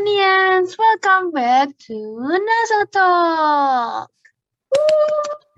[0.00, 1.92] Nasonians, welcome back to
[2.24, 4.08] Naso Talk.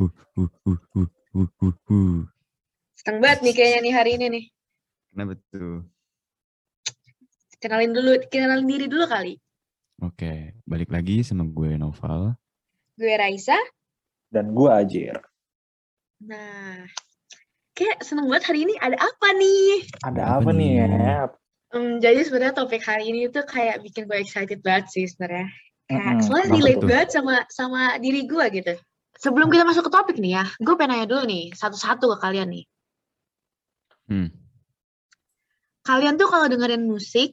[0.03, 1.07] Uh, uh,
[1.87, 2.27] uh.
[2.99, 4.45] Seneng banget nih kayaknya nih hari ini nih.
[5.15, 5.87] Kenapa tuh?
[7.63, 9.39] Kenalin dulu, kenalin diri dulu kali.
[10.03, 12.35] Oke, balik lagi sama gue Noval.
[12.99, 13.55] Gue Raisa.
[14.27, 15.23] dan gue Ajir.
[16.27, 16.83] Nah,
[17.79, 19.87] kayak seneng banget hari ini ada apa nih?
[20.03, 20.83] Ada Apa apa, nih nih?
[20.83, 21.31] ya?
[21.73, 25.49] Hmm, jadi sebenarnya topik hari ini tuh kayak bikin gue excited banget sih sebenarnya.
[25.89, 28.75] Kayak Mm-mm, soalnya kenapa relate banget sama sama diri gue gitu.
[29.17, 32.49] Sebelum kita masuk ke topik nih ya, gue pengen nanya dulu nih satu-satu ke kalian
[32.53, 32.65] nih.
[34.13, 34.29] Hmm.
[35.81, 37.33] Kalian tuh kalau dengerin musik,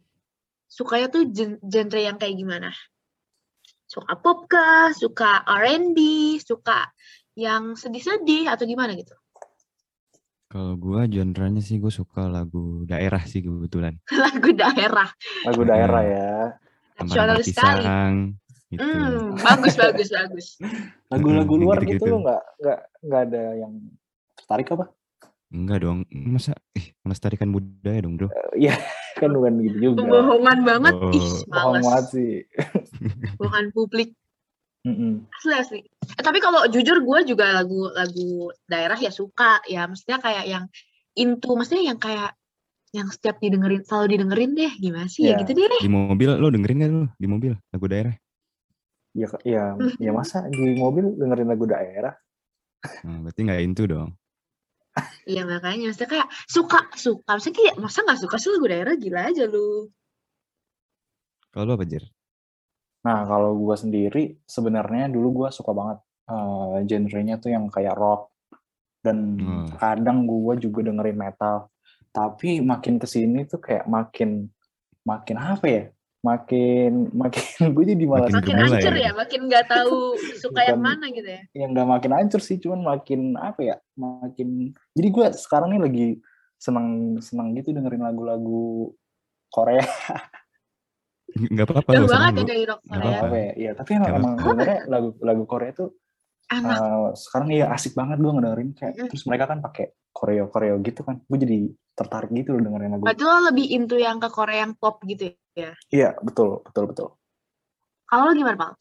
[0.72, 2.72] sukanya tuh gen- genre yang kayak gimana?
[3.92, 4.96] Suka pop kah?
[4.96, 6.00] Suka R&B?
[6.40, 6.88] Suka
[7.36, 9.19] yang sedih-sedih atau gimana gitu?
[10.50, 14.02] Kalau gue genre-nya sih gue suka lagu daerah sih kebetulan.
[14.26, 15.10] Lagu daerah.
[15.46, 16.30] Lagu daerah ya.
[16.98, 17.86] Nasional sekali.
[18.70, 18.82] Gitu.
[18.82, 20.48] Hmm, bagus, bagus, bagus.
[21.14, 22.02] Lagu-lagu luar gitu-gitu.
[22.02, 23.74] gitu lo nggak nggak nggak ada yang
[24.36, 24.86] tertarik apa?
[25.50, 28.30] Enggak dong, masa ih, melestarikan budaya dong bro.
[28.30, 28.74] Eh, Iya
[29.22, 30.02] kan bukan gitu juga.
[30.02, 30.94] Pembohongan banget.
[31.14, 31.42] Ih, Oh.
[31.46, 31.86] Bohong males.
[31.86, 32.34] banget sih.
[33.38, 34.10] Bohongan publik.
[34.90, 35.14] Mm-mm.
[35.30, 35.80] Asli, asli.
[36.18, 39.62] Eh, tapi kalau jujur gue juga lagu-lagu daerah ya suka.
[39.70, 40.66] Ya, maksudnya kayak yang
[41.14, 41.54] into.
[41.54, 42.34] Maksudnya yang kayak
[42.90, 44.74] yang setiap didengerin, selalu didengerin deh.
[44.82, 45.30] Gimana sih?
[45.30, 45.46] Ya Iya.
[45.46, 45.82] gitu deh.
[45.86, 48.14] Di mobil lo dengerin kan lo di mobil lagu daerah?
[49.14, 49.64] Ya ya
[50.06, 52.14] ya masa di mobil dengerin lagu daerah?
[53.06, 54.18] Nah, berarti nggak into dong.
[55.30, 55.94] Iya makanya.
[55.94, 57.38] Maksudnya kayak suka, suka.
[57.38, 58.94] Maksudnya kayak, masa gak suka sih lagu daerah?
[58.98, 59.88] Gila aja lu.
[61.54, 62.04] Kalau lo apa Jer?
[63.06, 65.98] Nah kalau gue sendiri sebenarnya dulu gue suka banget
[66.30, 68.30] eh, genrenya tuh yang kayak rock
[69.00, 69.68] dan Hmm.
[69.80, 71.72] kadang gue juga dengerin metal.
[72.12, 74.52] Tapi makin ke sini tuh kayak makin
[75.08, 75.84] makin apa ya?
[76.20, 76.92] Makin
[77.22, 79.04] makin gue jadi malas Makin Makin hancur ya?
[79.08, 79.12] ya.
[79.16, 79.96] Makin gak tahu
[80.44, 81.42] suka yang mana gitu ya.
[81.56, 86.08] yang nggak makin hancur sih cuman makin apa ya makin jadi gue sekarang nih lagi
[86.60, 88.94] seneng seneng gitu dengerin lagu-lagu
[89.50, 89.82] Korea
[91.54, 93.20] Nggak apa-apa Jauh banget ya dari rock Nggak Korea.
[93.22, 95.90] apa ya iya tapi emang, emang sebenarnya lagu lagu Korea tuh
[96.50, 96.74] Enak.
[96.74, 99.08] eh, sekarang ya asik banget gue ngedengerin kayak Mm.
[99.08, 101.60] terus mereka kan pakai koreo koreo gitu kan gue jadi
[101.94, 105.30] tertarik gitu loh dengerin lagu Berarti lo lebih into yang ke Korea yang pop gitu
[105.54, 105.72] ya?
[105.94, 107.10] iya betul betul betul
[108.04, 108.74] Kalau lo gimana, Pal?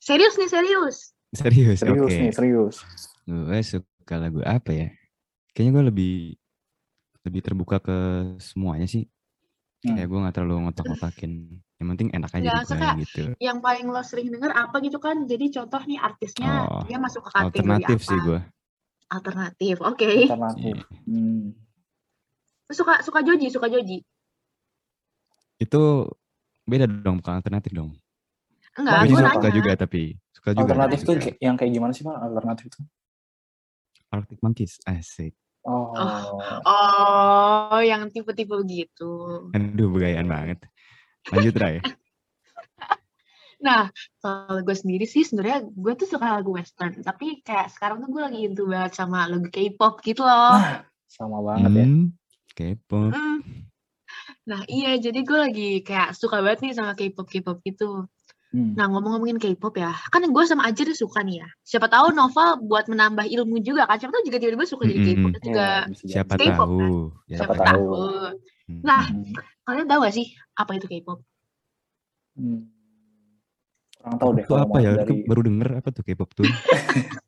[0.00, 1.12] Serius nih, serius.
[1.30, 2.16] Serius, serius oke.
[2.18, 2.76] nih serius
[3.24, 4.88] Gue suka lagu apa ya?
[5.52, 6.14] Kayaknya gue lebih
[7.24, 7.96] lebih terbuka ke
[8.36, 9.04] semuanya sih.
[9.80, 9.96] Hmm.
[9.96, 11.32] Kayak gue nggak terlalu ngotak-ngotakin.
[11.84, 13.22] Yang penting enak aja Nggak, gue suka- gitu.
[13.36, 15.16] Yang paling lo sering denger apa gitu kan?
[15.22, 18.08] Jadi contoh nih artisnya, Oh, dia masuk ke kategori Alternatif apa?
[18.08, 18.40] sih gue.
[19.06, 20.10] Alternatif, oke.
[20.24, 20.74] alternatif
[21.04, 21.44] hmm.
[22.64, 24.00] Lo Suka suka Joji, suka Joji.
[25.56, 26.08] Itu
[26.64, 27.92] beda dong, bukan alternatif dong.
[28.74, 30.02] Enggak, Gue suka juga tapi
[30.32, 30.62] suka juga.
[30.66, 31.22] alternatif tuh juga.
[31.22, 32.84] kayak- yang kayak gimana sih pak alternatif tuh
[34.08, 35.36] Arctic Monkeys, asik.
[35.62, 35.90] oh,
[36.62, 39.12] Oh, yang tipe-tipe gitu.
[39.50, 40.58] Aduh, begayaan banget.
[41.32, 41.80] Lanjut Ray.
[43.64, 43.88] Nah,
[44.20, 48.22] kalau gue sendiri sih sebenarnya gue tuh suka lagu western, tapi kayak sekarang tuh gue
[48.22, 50.60] lagi into banget sama lagu K-pop gitu loh.
[50.60, 52.04] Nah, sama banget ya Hmm,
[52.52, 53.12] K-pop.
[53.16, 53.38] Mm.
[54.44, 58.04] Nah, iya, jadi gue lagi kayak suka banget nih sama K-pop K-pop gitu.
[58.54, 58.78] Hmm.
[58.78, 61.48] Nah, ngomong-ngomongin K-pop ya, kan gue sama Ajar suka nih ya.
[61.66, 63.98] Siapa tahu Nova buat menambah ilmu juga kan.
[63.98, 65.10] Siapa tahu juga tiba-tiba suka jadi Mm-mm.
[65.10, 65.66] K-pop itu juga.
[65.66, 66.14] Ya, bisa jadi.
[66.14, 66.78] Siapa K-pop, kan?
[66.78, 66.98] tahu.
[67.26, 67.82] Ya, Siapa Siapa tahu.
[67.82, 68.06] tahu.
[68.64, 68.80] Hmm.
[68.80, 69.32] Nah, Hmm.
[69.66, 71.18] kalian tahu gak sih apa itu K-pop?
[72.34, 72.60] Hmm.
[73.98, 74.90] Kurang tahu deh Itu apa ya?
[74.94, 76.46] dari baru denger apa tuh K-pop tuh?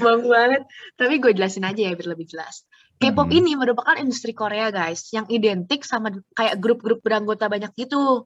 [0.00, 0.62] Bang banget.
[0.94, 2.62] Tapi gue jelasin aja ya biar lebih jelas.
[2.96, 3.36] K-pop Hmm.
[3.36, 8.24] ini merupakan industri Korea guys, yang identik sama kayak grup-grup beranggota banyak gitu.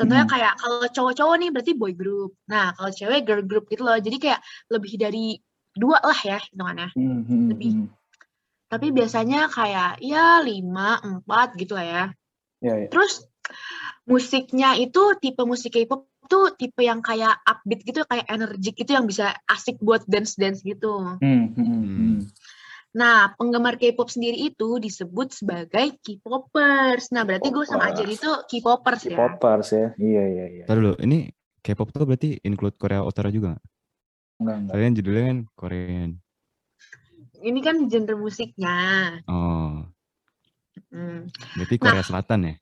[0.00, 0.32] Contohnya Hmm.
[0.32, 2.32] kayak kalau cowok-cowok nih berarti boy group.
[2.48, 4.00] Nah, kalau cewek girl group gitu loh.
[4.00, 4.40] Jadi kayak
[4.72, 5.36] lebih dari
[5.76, 6.88] dua lah ya hitungannya.
[6.96, 7.72] Hmm, hmm, Lebih.
[7.76, 7.88] hmm.
[8.72, 12.04] Tapi biasanya kayak ya lima, empat gitu lah ya.
[12.64, 12.88] Ya, ya.
[12.88, 13.28] Terus
[14.08, 19.04] musiknya itu tipe musik K-pop tuh tipe yang kayak upbeat gitu, kayak energik gitu yang
[19.04, 21.18] bisa asik buat dance-dance gitu.
[21.20, 21.84] Hmm, hmm, hmm, Hmm.
[21.92, 22.18] hmm.
[22.90, 27.14] Nah, penggemar K-pop sendiri itu disebut sebagai K-popers.
[27.14, 28.18] Nah, berarti gue sama Ajar K-popers.
[28.18, 29.10] itu K-popers ya.
[29.14, 29.86] K-popers ya.
[29.94, 30.64] Iya, iya, iya.
[30.66, 31.30] Ntar dulu, ini
[31.62, 33.64] K-pop tuh berarti include Korea Utara juga nggak?
[34.42, 34.72] Enggak, enggak.
[34.74, 36.10] Kalian judulnya kan Korean.
[37.40, 38.76] Ini kan genre musiknya.
[39.30, 39.86] Oh,
[40.90, 41.30] Hmm.
[41.54, 41.82] berarti Nah.
[41.86, 42.54] Korea Selatan ya?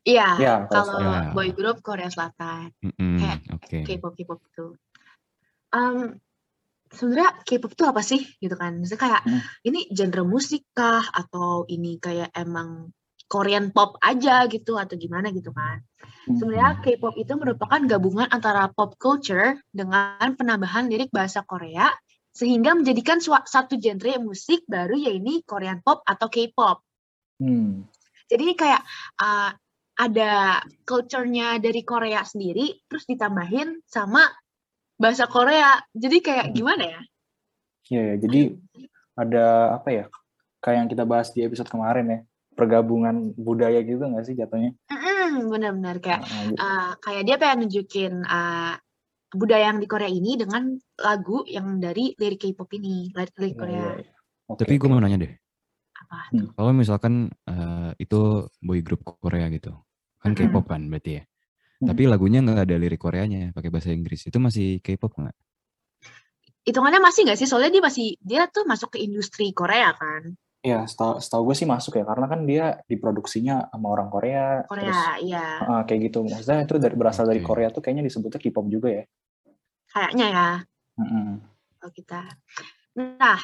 [0.00, 1.32] Iya, Ya, kalau Ya.
[1.32, 3.78] boy group Korea Selatan, Mm-mm, Kayak Oke.
[3.84, 4.66] K-pop K-pop itu.
[5.70, 6.16] Um,
[6.90, 8.82] sebenarnya K-pop itu apa sih gitu kan?
[8.82, 9.40] Misalnya kayak Hmm.
[9.66, 12.90] ini genre musik kah atau ini kayak emang
[13.30, 15.86] Korean pop aja gitu atau gimana gitu kan.
[16.26, 16.36] Hmm.
[16.36, 21.86] Sebenarnya K-pop itu merupakan gabungan antara pop culture dengan penambahan lirik bahasa Korea
[22.34, 26.82] sehingga menjadikan satu genre musik baru yaitu Korean pop atau K-pop.
[27.38, 27.86] Hmm.
[28.26, 28.82] Jadi kayak
[29.22, 29.50] uh,
[30.00, 34.26] ada culture-nya dari Korea sendiri terus ditambahin sama
[35.00, 35.80] bahasa Korea.
[35.90, 36.54] Jadi kayak Hmm.
[36.54, 37.00] gimana ya?
[37.88, 38.14] Iya, ya.
[38.20, 38.40] jadi
[39.16, 39.44] ada
[39.74, 40.04] apa ya?
[40.60, 42.18] Kayak yang kita bahas di episode kemarin ya,
[42.52, 44.76] pergabungan budaya gitu nggak sih jatuhnya?
[44.92, 46.60] Mm-mm, benar-benar kayak Nah, gitu.
[46.60, 48.76] uh, kayak dia pengen nunjukin uh,
[49.32, 53.78] budaya yang di Korea ini dengan lagu yang dari lirik K-pop ini, lirik Iya, Korea.
[53.96, 54.14] iya, iya.
[54.50, 55.32] Oke, Tapi gue mau nanya deh,
[55.96, 56.18] Apa?
[56.34, 56.50] Hmm.
[56.58, 57.14] kalau misalkan
[57.46, 58.18] eh, itu
[58.58, 59.70] boy group Korea gitu,
[60.18, 60.34] kan.
[60.34, 61.29] K-pop kan berarti ya.
[61.80, 61.88] Hmm.
[61.88, 64.28] Tapi lagunya nggak ada lirik Koreanya, pakai bahasa Inggris.
[64.28, 65.36] Itu masih K-pop nggak?
[66.68, 67.48] Hitungannya masih nggak sih?
[67.48, 70.36] Soalnya dia masih dia tuh masuk ke industri Korea kan.
[70.60, 74.92] Iya, setahu, setahu gue sih masuk ya, karena kan dia diproduksinya sama orang Korea, terus
[74.92, 75.46] Korea, iya.
[75.64, 76.20] ah, kayak gitu.
[76.20, 77.40] Maksudnya itu dari, berasal dari.
[77.40, 79.04] Korea tuh kayaknya disebutnya K-pop juga ya.
[79.88, 80.48] Kayaknya ya
[81.00, 81.28] Mm-mm.
[81.80, 82.20] kalau kita.
[83.00, 83.40] Nah,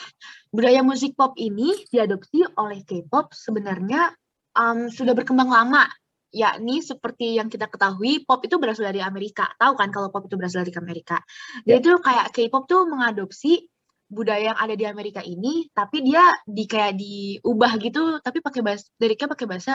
[0.53, 4.13] budaya musik pop ini diadopsi oleh K-pop sebenarnya
[4.53, 5.89] um, sudah berkembang lama.
[6.35, 9.47] Yakni seperti yang kita ketahui, pop itu berasal dari Amerika.
[9.57, 11.23] Tahu kan kalau pop itu berasal dari Amerika.
[11.63, 11.79] Ya.
[11.79, 13.71] Jadi itu kayak K-pop tuh mengadopsi
[14.07, 18.87] budaya yang ada di Amerika ini, tapi dia di kayak diubah gitu, tapi pakai bahasa
[19.03, 19.73] liriknya pakai bahasa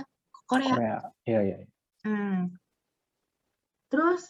[0.47, 0.75] Korea.
[0.75, 1.57] Korea, iya iya.
[1.63, 1.67] iya.
[2.07, 2.55] Hmm.
[3.91, 4.23] Terus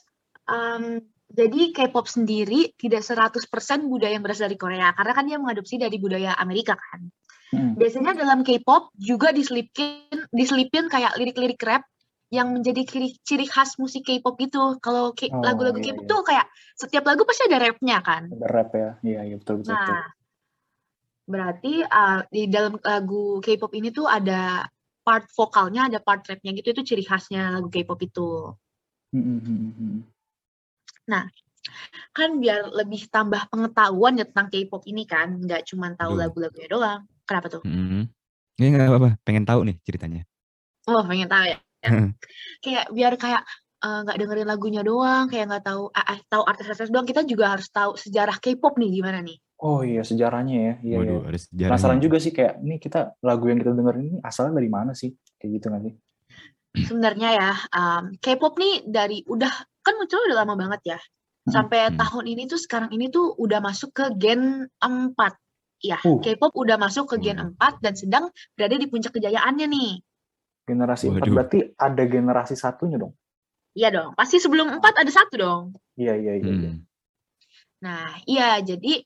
[0.50, 3.46] em, jadi K-pop sendiri tidak 100%
[3.88, 7.08] budaya yang berasal dari Korea karena kan dia mengadopsi dari budaya Amerika kan.
[7.52, 7.76] Mm-mm.
[7.80, 11.84] Biasanya dalam K-pop juga diselipin diselipin kayak lirik-lirik rap
[12.32, 14.80] yang menjadi ciri, ciri khas musik K-pop itu.
[14.80, 16.12] Kalau K- Oh, lagu-lagu iya, K-pop iya.
[16.16, 16.48] tuh kayak
[16.80, 18.32] setiap lagu pasti ada rapnya kan.
[18.32, 19.76] Ada rap ya, iya iya betul betul.
[19.76, 19.92] betul.
[19.92, 20.04] Nah,
[21.28, 24.64] berarti uh, di dalam lagu K-pop ini tuh ada
[25.04, 26.72] part vokalnya, ada part rapnya gitu.
[26.72, 28.56] Itu ciri khasnya lagu K-pop itu.
[29.12, 30.00] Mm-mm, mm-mm, mm-mm.
[32.16, 36.22] kan biar lebih tambah pengetahuan ya tentang K-pop ini kan, nggak cuma tahu Betul.
[36.24, 37.02] lagu-lagunya doang.
[37.28, 37.62] Kenapa tuh?
[37.68, 38.08] Mm-mm.
[38.56, 40.24] Ya nggak apa-apa, pengen tahu nih ceritanya.
[40.88, 41.60] Oh, pengen tahu ya.
[42.64, 43.42] Kayak biar kayak
[43.82, 47.08] eh, nggak dengerin lagunya doang, kayak nggak tahu ah, ah, tahu artis-artis doang.
[47.10, 49.38] Kita juga harus tahu sejarah K-pop nih gimana nih.
[49.62, 50.98] Oh iya sejarahnya ya, iya iya.
[50.98, 51.70] Waduh, ada sejarahnya.
[51.70, 55.14] Penasaran juga sih kayak ini kita lagu yang kita dengerin ini asalnya dari mana sih?
[55.38, 55.94] Kayak gitu nggak sih?
[56.72, 59.52] Sebenarnya ya, um, K-pop nih dari udah
[59.82, 61.00] kan muncul udah lama banget ya.
[61.02, 61.54] Mm-mm.
[61.54, 61.98] Sampai Hmm.
[61.98, 65.34] tahun ini tuh sekarang ini tuh udah masuk ke gen 4.
[65.82, 66.22] Iya, Uh.
[66.22, 67.58] K-pop udah masuk ke gen Waduh.
[67.58, 68.24] 4 dan sedang
[68.54, 69.92] berada di puncak kejayaannya nih.
[70.72, 71.36] Generasi empat Waduh.
[71.36, 73.12] berarti ada generasi satunya dong.
[73.72, 75.64] Iya dong, pasti sebelum 4 ada satu dong.
[75.96, 76.48] Iya iya iya.
[76.48, 76.72] iya.
[76.72, 76.80] Hmm.
[77.82, 79.04] Nah, iya jadi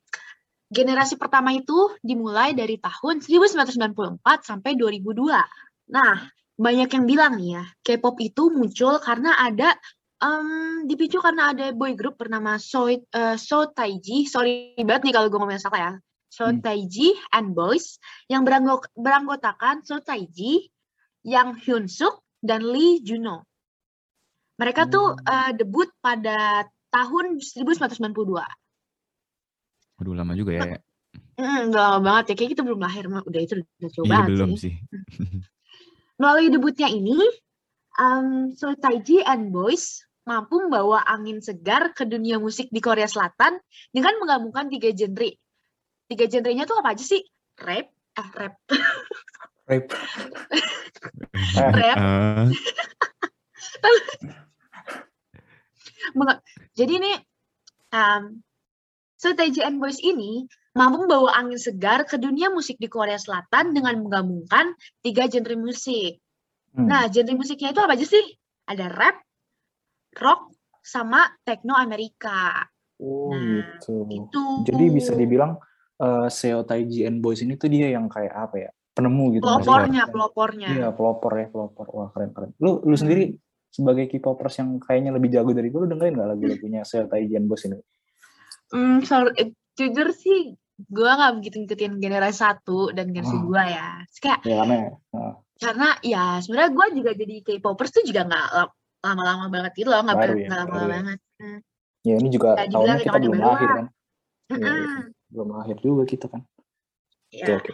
[0.70, 5.34] generasi pertama itu dimulai dari tahun 1994 sampai 2002.
[5.90, 6.14] Nah,
[6.58, 9.74] banyak yang bilang nih ya, K-pop itu muncul karena ada
[10.18, 13.02] em, dipicu karena ada boy group bernama So eh,
[13.38, 14.26] So Taiji.
[14.26, 15.92] Sorry banget nih kalau gue ngomongnya salah ya.
[16.28, 16.60] So Hmm.
[16.60, 17.96] Taiji and Boys
[18.28, 20.68] yang beranggo- beranggotakan So Taiji,
[21.25, 23.42] Yang Hyun Suk dan Lee Juno.
[24.56, 25.25] Mereka tuh Hmm.
[25.25, 26.63] eh, debut pada
[26.94, 28.45] tahun 1992.
[29.98, 30.63] Waduh lama juga ya.
[31.36, 32.33] Hmm, udah lama banget ya.
[32.38, 33.25] Kayak kita belum lahir mah.
[33.25, 34.72] Udah itu udah jauh Iya belum sih.
[34.72, 34.74] sih.
[36.16, 37.20] Melalui debutnya ini,
[37.98, 43.60] um, So Taiji and Boys mampu membawa angin segar ke dunia musik di Korea Selatan
[43.91, 45.29] dengan menggabungkan tiga genre.
[46.05, 47.20] Tiga genrenya tuh apa aja sih?
[47.60, 48.53] Rap, eh rap,
[49.65, 49.89] Rap.
[51.74, 51.98] rap.
[56.15, 56.41] Menga-
[56.77, 57.12] Jadi ini
[57.91, 58.45] um,
[59.17, 60.45] So Taiji and Boys ini
[60.75, 66.19] mampu membawa angin segar ke dunia musik di Korea Selatan dengan menggabungkan tiga genre musik.
[66.75, 66.91] Hmm.
[66.91, 68.25] Nah, genre musiknya itu apa aja sih?
[68.67, 69.17] Ada rap,
[70.19, 70.51] rock,
[70.84, 72.69] sama techno Amerika.
[73.01, 73.41] Oh Nah,
[73.79, 74.05] gitu.
[74.12, 74.43] Itu.
[74.67, 75.57] Jadi bisa dibilang
[75.95, 78.72] eh Seo Taiji and Boys ini tuh dia yang kayak apa ya?
[78.96, 79.44] Penemu gitu.
[79.44, 80.68] pelopornya, pelopornya.
[80.72, 81.86] Iya pelopor ya pelopor.
[81.92, 82.56] Wah keren keren.
[82.64, 83.36] Lu lu sendiri
[83.68, 87.52] sebagai K-popers yang kayaknya lebih jago dari gue, lu dengerin nggak lagu-lagunya Seo Taiji and
[87.52, 87.75] Boys ini?
[88.72, 93.52] Hmm, sorry, eh, jujur sih, gue nggak begitu ngikutin generasi satu dan generasi Oh.
[93.52, 93.88] dua ya.
[94.08, 98.46] Terus Kayak Ya karena eh, karena ya sebenarnya gue juga jadi K-popers tuh juga nggak
[98.56, 98.74] la-
[99.06, 100.92] lama-lama banget gitu loh, nggak ya, nggak lama baru ya.
[100.96, 101.20] banget.
[101.36, 101.60] Hmm.
[102.06, 103.75] ya ini juga tahunnya kita belum lahir lah.
[103.75, 103.86] kan.
[104.56, 104.72] Iya.
[104.72, 105.02] Mm-mm.
[105.36, 106.42] Belum lahir juga kita kan.
[107.36, 107.60] Ya.
[107.60, 107.74] oke.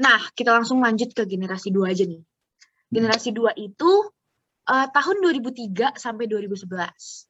[0.00, 2.24] Nah, kita langsung lanjut ke generasi 2 aja nih.
[2.88, 3.90] Generasi 2 itu
[4.64, 7.28] eh, tahun 2003 sampai 2011.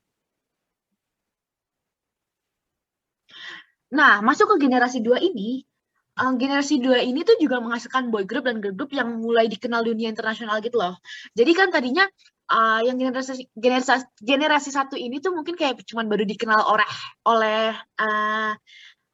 [3.95, 5.67] Nah, masuk ke generasi 2 ini,
[6.19, 9.83] eh, generasi dua ini tuh juga menghasilkan boy group dan girl group yang mulai dikenal
[9.83, 10.95] dunia internasional gitu loh.
[11.35, 12.07] Jadi kan tadinya
[12.51, 16.89] uh, yang generasi generasi generasi satu ini tuh mungkin kayak cuman baru dikenal oleh
[17.25, 17.61] oleh
[18.01, 18.53] uh,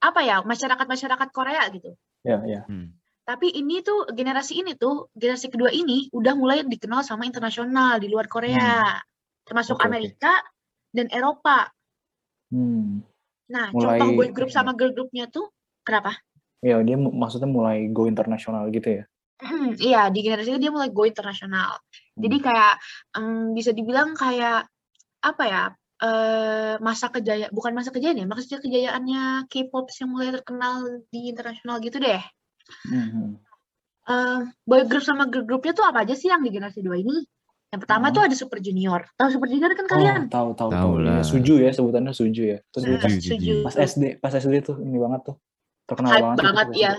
[0.00, 1.95] apa ya masyarakat masyarakat Korea gitu.
[2.21, 2.61] Ya, ya.
[2.69, 2.93] Hmm.
[3.25, 8.11] Tapi ini tuh generasi ini tuh generasi kedua ini udah mulai dikenal sama internasional di
[8.11, 8.99] luar Korea,
[9.47, 9.89] termasuk Oke, oke.
[9.89, 10.33] Amerika
[10.91, 11.71] dan Eropa.
[12.50, 13.07] Hmm.
[13.50, 15.50] Nah, Mulai- contoh boy group sama girl groupnya tuh
[15.87, 16.19] kenapa?
[16.61, 19.05] Ya, dia maksudnya mulai go internasional gitu ya.
[19.41, 21.81] Hmm, iya, di generasi itu dia mulai go internasional.
[22.21, 22.73] Jadi kayak
[23.17, 24.69] em, bisa dibilang kayak
[25.25, 25.65] apa ya?
[26.00, 31.76] Eh masa kejayaan bukan masa kejayaan ya, maksudnya kejayaannya K-pop yang mulai terkenal di internasional
[31.85, 32.23] gitu deh.
[32.88, 33.37] Hmm.
[34.09, 37.21] Eh boy group sama girl groupnya tuh apa aja sih yang di generasi dua ini?
[37.71, 38.14] Yang pertama Hmm.
[38.16, 39.07] tuh ada Super Junior.
[39.14, 40.21] Tahu Super Junior kan Oh, kalian?
[40.26, 40.92] tahu tahu Tahu tahu.
[41.07, 41.23] Lah.
[41.23, 42.59] Suju ya sebutannya Suju ya.
[42.73, 45.37] Terus dulu Nah, pas, Suju, pas SD, pas SD tuh ini banget tuh.
[45.87, 46.42] Terkenal Hype banget.
[46.50, 46.92] banget, ya.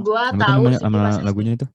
[0.00, 1.66] Gua Apa tuh tahu lagunya itu?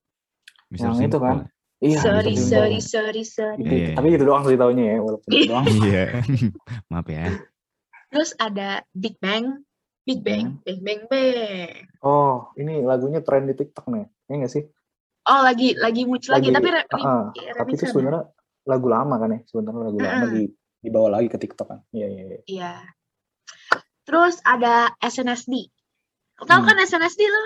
[0.73, 1.37] Yang itu kan.
[1.85, 3.61] Iya, Sorry, sorry, sorry, sorry.
[3.61, 3.93] Iya.
[3.93, 5.65] Tapi gitu doang sih taunya ya, walaupun itu doang.
[5.85, 6.05] Iya.
[6.89, 7.25] Maaf ya.
[8.07, 9.61] Terus ada Big Bang,
[10.01, 11.85] Big Bang, Bang Bang Bang.
[11.99, 14.05] Oh, ini lagunya tren di TikTok nih.
[14.25, 14.63] Iya nggak sih?
[15.25, 17.89] Oh lagi lagi muncul lagi, Lagi- tapi re- re- Tapi itu ya?
[17.89, 18.23] sebenarnya
[18.65, 19.39] lagu lama kan ya?
[19.43, 20.33] Sebenarnya lagu lama Mm-mm.
[20.33, 20.43] di
[20.79, 21.79] dibawa lagi ke TikTok kan.
[21.91, 22.39] Iya, iya, iya.
[22.45, 22.71] Iya.
[24.03, 25.69] Terus ada SNSD.
[26.37, 26.67] Tahu Hmm.
[26.67, 27.43] kan SNSD lo?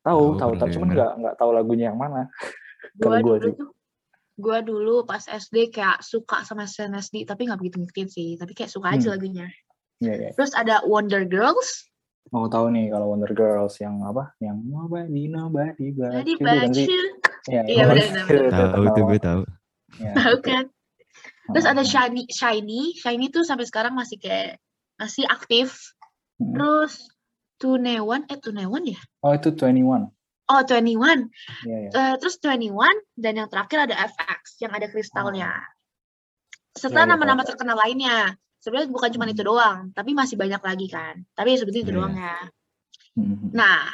[0.00, 2.28] Tahu, Tahu, tahu, cuman nggak nggak tahu lagunya yang mana.
[2.96, 3.54] Gua dulu sih.
[3.54, 3.70] tuh
[4.34, 8.66] gua dulu pas SD kayak suka sama SNSD tapi nggak begitu ngikutin sih tapi kayak
[8.68, 9.14] suka aja Hmm.
[9.14, 9.46] lagunya
[9.98, 10.30] Iya, iya.
[10.32, 11.86] terus ada Wonder Girls
[12.26, 14.32] Mau tahu nih kalau Wonder Girls yang apa?
[14.38, 16.40] Yang nobody nobody but you sih?
[16.40, 16.82] baju
[17.44, 19.40] Iya, Iya, benar, itu Tahu gue tahu.
[19.94, 20.64] Iya, tahu kan
[21.46, 21.92] terus ada Heeh.
[21.92, 24.56] Shiny Shiny Shiny tuh sampai sekarang masih kayak
[24.96, 25.94] masih aktif
[26.34, 26.50] Hmm.
[26.50, 27.06] terus
[27.54, 30.10] Tunewan eh Tunewan ya Oh, itu 21.
[30.46, 31.30] Oh 21
[31.64, 31.88] Iya, iya.
[31.90, 32.74] Eh, terus 21
[33.14, 35.52] dan yang terakhir ada FX yang ada kristalnya.
[36.74, 37.54] Serta Ya, ya, nama-nama tahu.
[37.54, 38.34] terkenal lainnya.
[38.58, 41.22] Sebenarnya bukan cuma itu doang, tapi masih banyak lagi kan.
[41.32, 42.36] Tapi ya seperti itu Iya, doang ya.
[43.14, 43.52] Mhm.
[43.52, 43.92] Nah,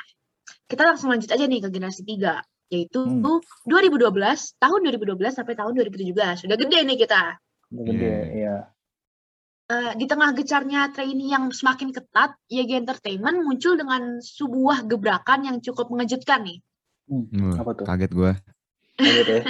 [0.64, 2.40] kita langsung lanjut aja nih ke generasi 3,
[2.70, 3.42] yaitu Hmm.
[3.66, 6.40] 2012, tahun 2012 sampai tahun 2017.
[6.40, 7.22] Sudah gede nih kita.
[7.68, 8.30] Gede, Hmm.
[8.32, 8.56] iya.
[9.70, 15.56] Eh, di tengah gecarnya trainee yang semakin ketat, YG Entertainment muncul dengan sebuah gebrakan yang
[15.62, 16.58] cukup mengejutkan nih.
[17.06, 17.86] Hmm, Wah, Apa tuh?
[17.86, 18.32] Kaget gue.
[18.98, 19.42] Kaget ya?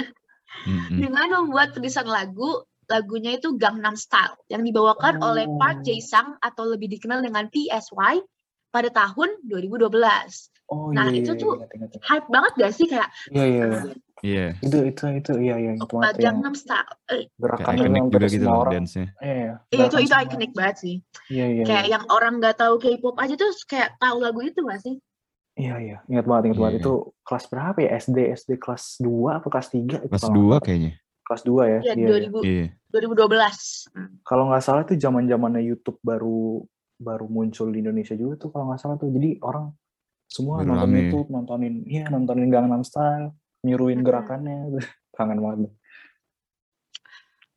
[0.69, 0.97] Mm-mm.
[1.09, 5.85] dengan membuat tulisan lagu lagunya itu Gangnam Style yang dibawakan oleh Park Oh.
[5.89, 8.21] Jae-sang atau lebih dikenal dengan PSY
[8.69, 9.89] pada tahun 2012.
[10.69, 11.89] Oh Nah, iya, itu iya, tuh ingat, ingat.
[12.05, 13.63] Hype banget gak sih kayak Iya, iya,
[14.23, 14.45] iya.
[14.53, 14.63] Iya.
[14.63, 15.71] Itu, itu, itu, iya, iya.
[15.75, 16.91] Itu yang Gangnam Style.
[17.09, 18.73] Eh, ikonik memang juga gitu loh orang.
[18.79, 19.07] dance-nya.
[19.17, 19.53] Iya, iya.
[19.69, 20.95] iya, itu Gerakan itu ikonik banget sih.
[21.27, 21.93] Iya, iya, Kayak iya.
[21.93, 24.95] yang orang nggak tahu K-pop aja tuh kayak tahu lagu itu gak sih?
[25.53, 25.97] Iya, iya.
[26.07, 26.73] Ingat banget, ingat banget.
[26.73, 26.81] Iya.
[26.81, 27.89] Itu kelas berapa ya?
[27.99, 29.77] SD, SD kelas 2 apa kelas 3?
[29.99, 30.61] Itu Kelas kalau nggak 2 salah.
[30.63, 30.91] kayaknya.
[31.21, 31.67] Kelas 2 ya?
[31.67, 32.07] Ya, Iya, iya.
[32.07, 32.65] 2000, Iya.
[32.89, 33.57] 2012.
[33.91, 34.09] Hmm.
[34.21, 36.63] Kalau nggak salah itu zaman zamannya YouTube baru
[36.97, 39.09] baru muncul di Indonesia juga tuh kalau nggak salah tuh.
[39.09, 39.73] Jadi orang
[40.25, 40.89] semua Baru nonton.
[40.93, 44.81] YouTube, nontonin, iya nontonin Gangnam Style, niruin gerakannya.
[45.11, 45.71] Kangen banget.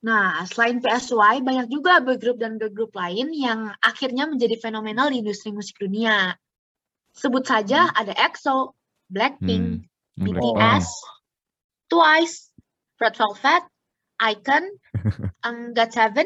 [0.04, 5.08] Nah, selain PSY, banyak juga boy group dan girl group lain yang akhirnya menjadi fenomenal
[5.08, 6.36] di industri musik dunia.
[7.16, 8.76] Sebut saja ada EXO,
[9.08, 10.20] Blackpink, Hmm.
[10.20, 10.54] Yang Oh.
[10.54, 10.86] BTS,
[11.90, 12.36] Twice,
[13.00, 13.64] Red Velvet,
[14.22, 14.64] Icon,
[15.42, 16.22] um, GOT7,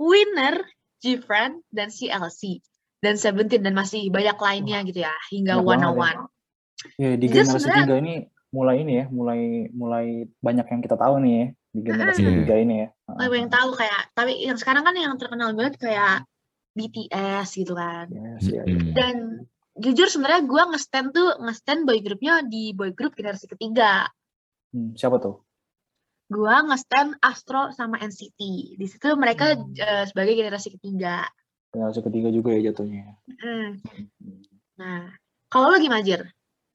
[0.00, 0.56] Winner,
[1.04, 2.64] GFriend, dan CLC.
[3.00, 5.88] Dan Seventeen dan masih banyak lainnya gitu ya, hingga banget One ya.
[5.88, 6.20] on One.
[6.96, 8.14] Ya di Jadi generasi sebenarnya- tiga ini
[8.50, 10.06] mulai ini ya, mulai mulai
[10.42, 12.30] banyak yang kita tahu nih ya di generasi Mm-mm.
[12.42, 12.88] ketiga ini ya.
[13.06, 16.26] Mulai yang tahu kayak, tapi yang sekarang kan yang terkenal banget kayak
[16.74, 18.10] BTS gitu kan.
[18.10, 18.90] Yes, iya, iya.
[18.94, 19.14] Dan
[19.78, 24.10] jujur sebenarnya gue nge-stand tuh nge-stand boy groupnya di boy group generasi ketiga.
[24.74, 25.42] Hmm, siapa tuh?
[26.30, 28.38] Gue nge-stand Astro sama NCT.
[28.78, 29.74] Di situ mereka Hmm.
[29.74, 31.26] eh, sebagai generasi ketiga.
[31.70, 33.14] Generasi ketiga juga ya jatuhnya.
[33.30, 33.78] Mm.
[34.74, 35.06] Nah,
[35.46, 36.26] kalau lo gimana Jir?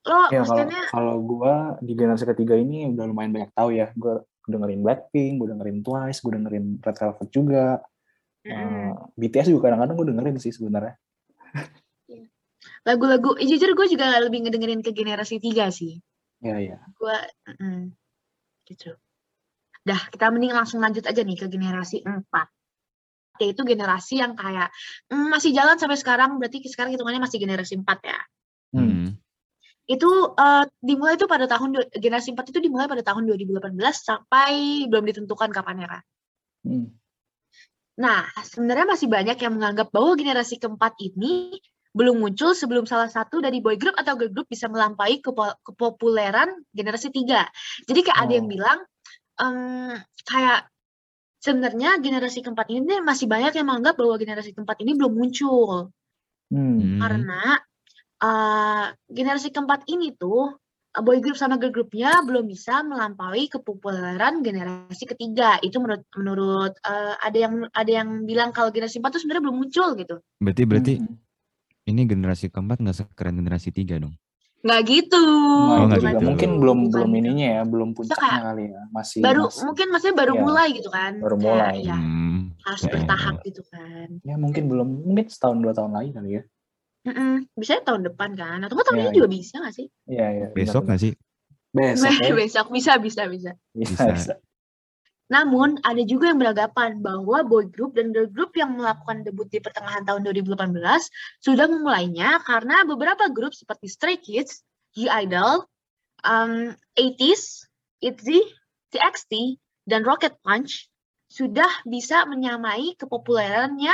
[0.06, 3.90] Lo Ya kalau nge-standnya kalau gua di generasi ketiga ini udah lumayan banyak tahu ya.
[3.98, 7.66] Gua dengerin Blackpink, gue dengerin Twice, gue dengerin Red Velvet juga.
[8.46, 10.96] mm, Eh, BTS juga kadang-kadang gue dengerin sih sebenarnya.
[12.86, 15.98] lagu-lagu, eh, jujur gue juga lebih ngedengerin ke generasi tiga sih.
[16.46, 16.78] Iya iya.
[16.94, 17.18] Gue,
[17.58, 17.90] mm,
[18.70, 18.94] gitu.
[19.86, 22.50] Dah, kita mending langsung lanjut aja nih ke generasi empat.
[23.42, 24.70] Yaitu generasi yang kayak
[25.10, 28.20] mm, masih jalan sampai sekarang, berarti sekarang hitungannya masih generasi empat ya.
[28.76, 29.18] Hmm.
[29.86, 35.04] Itu eh, dimulai itu pada tahun generasi 4 itu dimulai pada tahun 2018 sampai belum
[35.06, 36.02] ditentukan kapannya kan.
[36.66, 36.88] Hmm.
[37.96, 41.62] Nah, sebenarnya masih banyak yang menganggap bahwa generasi keempat ini
[41.96, 46.52] belum muncul sebelum salah satu dari boy group atau girl group bisa melampaui kepo- kepopuleran
[46.76, 47.48] generasi tiga.
[47.88, 48.52] Jadi kayak ada yang Oh.
[48.52, 48.80] bilang
[49.40, 49.96] em,
[50.28, 50.68] kayak
[51.40, 55.94] sebenarnya generasi keempat ini masih banyak yang menganggap bahwa generasi keempat ini belum muncul.
[56.46, 57.02] Hmm.
[57.02, 57.58] karena
[58.18, 60.56] eh, generasi keempat ini tuh
[60.92, 65.60] eh, boy group sama girl groupnya belum bisa melampaui kepopuleran generasi ketiga.
[65.60, 69.58] Itu menurut menurut eh, ada yang ada yang bilang kalau generasi empat tuh sebenarnya belum
[69.58, 70.16] muncul gitu.
[70.38, 71.16] Berarti berarti Hmm.
[71.86, 74.16] ini generasi keempat nggak sekeren generasi tiga dong.
[74.66, 75.22] Nggak gitu.
[75.22, 76.18] Oh, juga.
[76.18, 76.26] gitu.
[76.26, 78.82] Mungkin belum Bukan belum ininya ya, belum puncaknya kayak kali ya.
[78.90, 80.42] Masih Baru masih- mungkin maksudnya baru Iya.
[80.42, 81.14] mulai gitu kan.
[81.22, 81.76] Baru Kayak, mulai.
[81.86, 82.40] ya, Hmm.
[82.66, 83.42] harus Ya, ya, bertahap ya.
[83.46, 84.08] gitu kan.
[84.26, 86.44] ya mungkin belum mungkin setahun dua tahun lagi kali ya.
[87.06, 87.46] Mm-mm.
[87.54, 88.66] Bisa tahun depan kan?
[88.66, 89.18] Atau tahun Iya, ini iya.
[89.18, 89.88] juga bisa nggak sih?
[90.10, 90.48] Iya iya.
[90.52, 91.14] Besok nggak sih?
[91.70, 92.34] Besok ya.
[92.42, 93.52] Besok bisa bisa bisa.
[93.78, 94.06] Bisa, Bisa.
[94.12, 94.34] bisa.
[95.26, 99.58] Namun ada juga yang beranggapan bahwa boy group dan girl group yang melakukan debut di
[99.58, 100.70] pertengahan tahun 2018
[101.42, 104.62] sudah memulainya karena beberapa grup seperti Stray Kids,
[104.94, 105.66] G-Idol,
[106.22, 107.66] um, 80s,
[108.06, 108.38] ITZY,
[108.94, 109.58] TXT,
[109.90, 110.94] dan Rocket Punch
[111.26, 113.94] sudah bisa menyamai kepopulerannya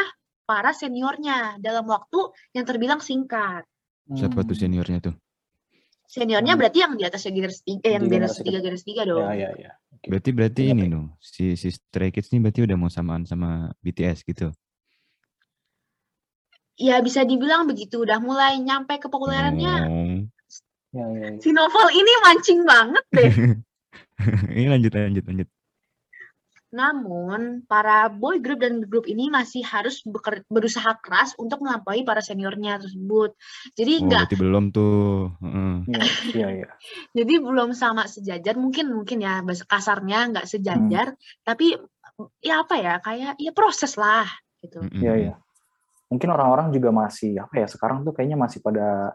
[0.51, 2.19] para seniornya dalam waktu
[2.51, 3.63] yang terbilang singkat.
[4.11, 4.63] Siapa tuh Hmm.
[4.67, 5.15] seniornya tuh?
[6.11, 6.59] Seniornya Hmm.
[6.59, 9.23] berarti yang di atas generasi tiga, eh, yang Di tiga, generasi tiga dong.
[9.31, 9.71] Ya ya ya.
[9.95, 10.11] Oke.
[10.11, 10.91] Berarti berarti ini ya.
[10.91, 14.51] no si si Stray Kids ini berarti udah mau samaan sama BTS gitu.
[16.75, 19.75] Ya bisa dibilang begitu, udah mulai nyampe kepopulerannya.
[19.87, 20.19] Oh.
[20.91, 21.27] Ya ya.
[21.31, 21.39] ya.
[21.39, 23.31] Si novel ini mancing banget deh.
[24.59, 25.47] ini lanjut lanjut lanjut.
[26.71, 32.23] Namun, para boy group dan group ini masih harus beker- berusaha keras untuk melampaui para
[32.23, 33.35] seniornya tersebut.
[33.75, 35.35] Jadi Oh, enggak, belum tuh.
[35.43, 35.73] Heeh.
[35.91, 35.99] Iya
[36.31, 36.69] iya iya.
[37.17, 38.55] jadi belum sama sejajar.
[38.55, 41.11] Mungkin mungkin ya bahasa kasarnya nggak sejajar,
[41.43, 41.75] tapi
[42.39, 44.25] ya apa ya kayak ya proses lah
[44.63, 44.79] gitu.
[44.79, 45.03] Mm-mm.
[45.03, 45.33] Iya iya.
[46.07, 49.11] Mungkin orang-orang juga masih apa ya sekarang tuh kayaknya masih pada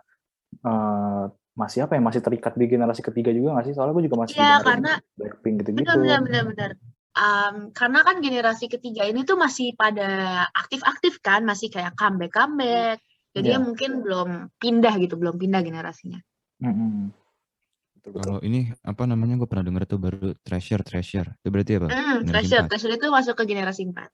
[0.60, 1.24] eh,
[1.56, 3.72] masih apa ya masih terikat di generasi ketiga juga nggak sih?
[3.72, 5.88] Soalnya gue juga masih Iya, dengerin karena- Blackpink gitu-gitu.
[5.88, 6.70] Benar, benar.
[7.16, 13.00] Um, karena kan generasi ketiga ini tuh masih pada aktif-aktif kan, masih kayak comeback-comeback.
[13.32, 13.60] Jadi Iya.
[13.60, 14.28] mungkin belum
[14.60, 16.20] pindah gitu, belum pindah generasinya.
[16.60, 18.20] Betul.
[18.20, 21.40] Kalau ini apa namanya gue pernah denger tuh baru Treasure Treasure.
[21.40, 21.88] Itu berarti apa?
[21.88, 22.70] Generasi Treasure, empat.
[22.70, 24.08] Treasure itu masuk ke generasi 4.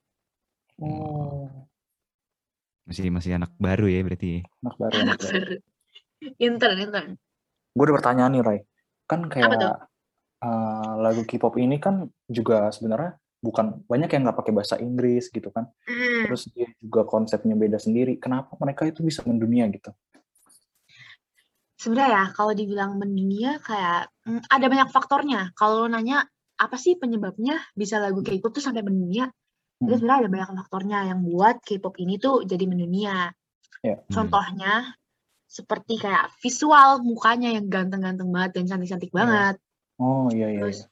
[0.82, 1.46] Oh,
[2.82, 4.42] Masih masih anak baru ya berarti.
[4.62, 4.94] anak baru.
[4.96, 5.54] Anak baru.
[6.38, 7.10] Intern, intern.
[7.74, 8.58] Gue ada pertanyaan nih, Ray.
[9.06, 9.38] Kan Apa tuh?
[9.38, 9.74] kayak
[10.42, 15.50] eh, lagu K-pop ini kan juga sebenarnya bukan banyak yang nggak pakai bahasa Inggris gitu
[15.50, 15.66] kan.
[15.86, 16.30] Hmm.
[16.30, 18.18] Terus dia juga konsepnya beda sendiri.
[18.18, 19.90] Kenapa mereka itu bisa mendunia gitu?
[21.74, 25.50] Sebenarnya ya, kalau dibilang mendunia kayak hmm, ada banyak faktornya.
[25.58, 26.22] Kalau lo nanya
[26.54, 29.26] apa sih penyebabnya bisa lagu K-pop tuh sampai mendunia?
[29.82, 29.98] Itu Hmm.
[29.98, 33.34] sebenarnya ada banyak faktornya yang buat K-pop ini tuh jadi mendunia.
[33.82, 33.98] Ya.
[33.98, 34.06] Hmm.
[34.14, 34.94] Contohnya
[35.50, 39.18] seperti kayak visual mukanya yang ganteng-ganteng banget dan cantik-cantik Iya.
[39.18, 39.56] banget.
[40.02, 40.86] Oh iya iya Terus iya.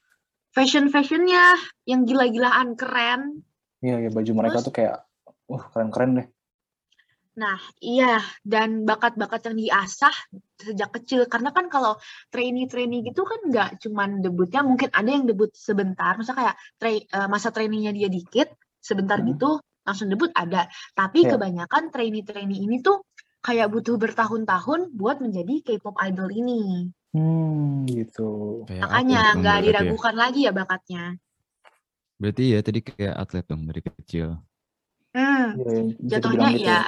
[0.54, 1.44] fashion-fashionnya
[1.90, 3.42] yang gila-gilaan keren.
[3.82, 4.96] Iya iya baju mereka Terus- tuh kayak
[5.50, 6.28] wah keren-keren deh.
[7.30, 10.12] Nah, iya, dan bakat-bakat yang diasah
[10.60, 11.24] sejak kecil.
[11.24, 11.96] Karena kan kalau
[12.28, 16.18] trainee-trainee gitu kan nggak cuman debutnya, mungkin ada yang debut sebentar.
[16.20, 18.50] Misalnya kayak tra- eh, masa trainee-nya dia dikit,
[18.82, 19.32] sebentar Hmm.
[19.32, 20.68] gitu, langsung debut ada.
[20.92, 21.38] Tapi Iya.
[21.38, 23.00] kebanyakan trainee-trainee ini tuh
[23.40, 26.92] kayak butuh bertahun-tahun buat menjadi K-pop idol ini.
[27.10, 28.62] Hmm gitu.
[28.70, 29.72] Kayak Makanya atlet dong nggak berarti ya.
[29.74, 31.04] diragukan lagi ya bakatnya.
[32.20, 34.28] Berarti ya tadi kayak atlet dong dari kecil.
[35.10, 36.80] Hmm, Iya, iya, bisa jatuhnya dibilang gitu ya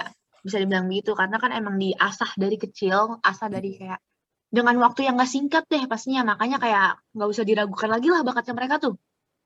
[0.42, 3.98] bisa dibilang begitu karena kan emang diasah dari kecil asah dari kayak
[4.50, 8.54] dengan waktu yang gak singkat deh pastinya makanya kayak nggak usah diragukan lagi lah bakatnya
[8.58, 8.94] mereka tuh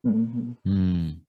[0.04, 0.54] Hmm.
[0.64, 1.20] Hmm.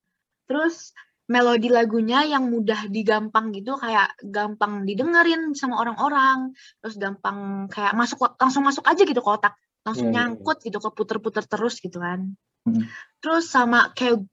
[0.48, 0.92] terus
[1.28, 8.32] melodi lagunya yang mudah digampang gitu kayak gampang didengerin sama orang-orang terus gampang kayak masuk
[8.40, 10.28] langsung masuk aja gitu ke otak langsung Iya, iya, iya.
[10.32, 12.34] nyangkut gitu keputer-puter terus gitu kan
[12.68, 12.84] Hmm.
[13.24, 14.28] terus sama kayak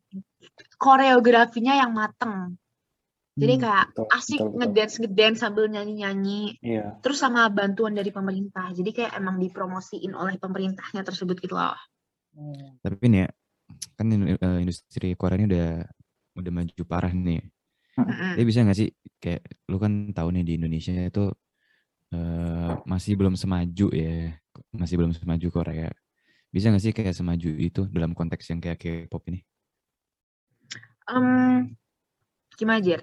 [0.75, 2.59] koreografinya yang mateng
[3.35, 4.59] jadi Hmm, kayak betul, asik betul, betul.
[4.59, 6.99] ngedance ngedance sambil nyanyi-nyanyi Iya.
[6.99, 11.79] terus sama bantuan dari pemerintah jadi kayak emang dipromosiin oleh pemerintahnya tersebut gitu loh
[12.35, 12.75] Hmm.
[12.83, 13.29] Tapi nih ya,
[13.95, 15.87] kan eh, industri Korea ini udah
[16.35, 17.43] udah maju parah nih.
[17.95, 18.91] Tapi bisa nggak sih
[19.23, 21.31] kayak lu kan tahu nih di Indonesia itu
[22.11, 24.35] eh, masih belum semaju ya,
[24.75, 25.91] masih belum semaju Korea.
[26.51, 29.43] Bisa nggak sih kayak semaju itu dalam konteks yang kayak K-pop ini?
[31.11, 31.75] Em,
[32.55, 33.03] gimana Jer?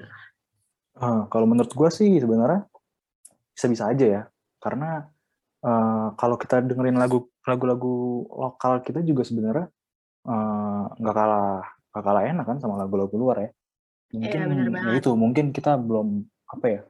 [0.96, 2.68] Ah, kalau menurut gue sih sebenarnya
[3.56, 4.22] bisa-bisa aja ya,
[4.60, 5.08] karena
[5.64, 9.68] eh, kalau kita dengerin lagu lagu-lagu lokal kita juga sebenarnya
[10.28, 13.50] eh, nggak kalah nggak kalah enak kan sama lagu-lagu luar ya.
[14.12, 15.00] Mungkin Iya, bener ya banget.
[15.04, 16.08] itu mungkin kita belum
[16.52, 16.82] apa ya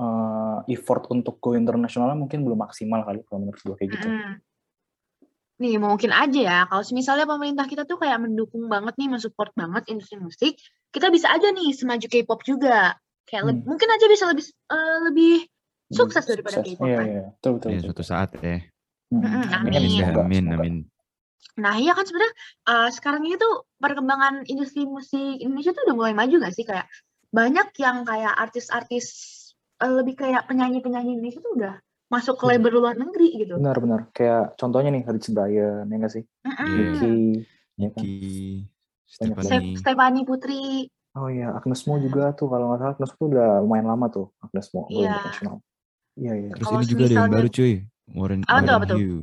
[0.00, 4.08] eh, effort untuk go internasional mungkin belum maksimal kali kalau menurut gue kayak gitu.
[4.08, 4.32] Mm-mm.
[5.60, 9.92] Nih mungkin aja ya kalau misalnya pemerintah kita tuh kayak mendukung banget nih, mensupport banget
[9.92, 10.56] industri musik,
[10.88, 12.96] kita bisa aja nih semaju K-pop juga.
[13.28, 13.60] Kayak Hmm.
[13.68, 15.34] mungkin aja bisa lebih eh, lebih
[15.92, 16.56] sukses Hmm, daripada.
[16.64, 17.06] K-pop Iya, kan.
[17.06, 17.68] iya, betul betul.
[17.68, 17.86] Ya, betul.
[17.92, 18.56] suatu saat ya.
[19.10, 20.16] Mm-mm, Amin, amin.
[20.16, 20.74] Amin, amin.
[21.60, 22.34] Nah iya kan sebenarnya
[22.68, 26.86] eh, sekarang ini tuh perkembangan industri musik Indonesia tuh udah mulai maju gak sih kayak
[27.30, 29.06] banyak yang kayak artis-artis
[29.80, 31.74] eh, lebih kayak penyanyi-penyanyi Indonesia tuh udah
[32.10, 33.54] masuk ke label luar negeri gitu.
[33.54, 34.10] Benar-benar.
[34.10, 36.24] Kayak contohnya nih Rich Brian, ya nggak sih?
[36.42, 36.66] Mm-mm.
[36.66, 36.90] Iya.
[37.78, 38.04] Nicky, ya kan?
[39.06, 39.78] Stephanie.
[39.78, 40.90] Stephanie Putri.
[41.14, 44.06] Oh iya, Agnes Mo juga tuh kalau nggak salah Agnes Mo tuh udah lumayan lama
[44.10, 45.18] tuh Agnes Mo go Iya.
[45.18, 45.56] internasional.
[46.18, 46.50] Iya iya.
[46.54, 47.74] Terus Kalau ini juga ada yang baru cuy.
[48.10, 48.98] Warren, Warren?
[48.98, 49.22] Hugh.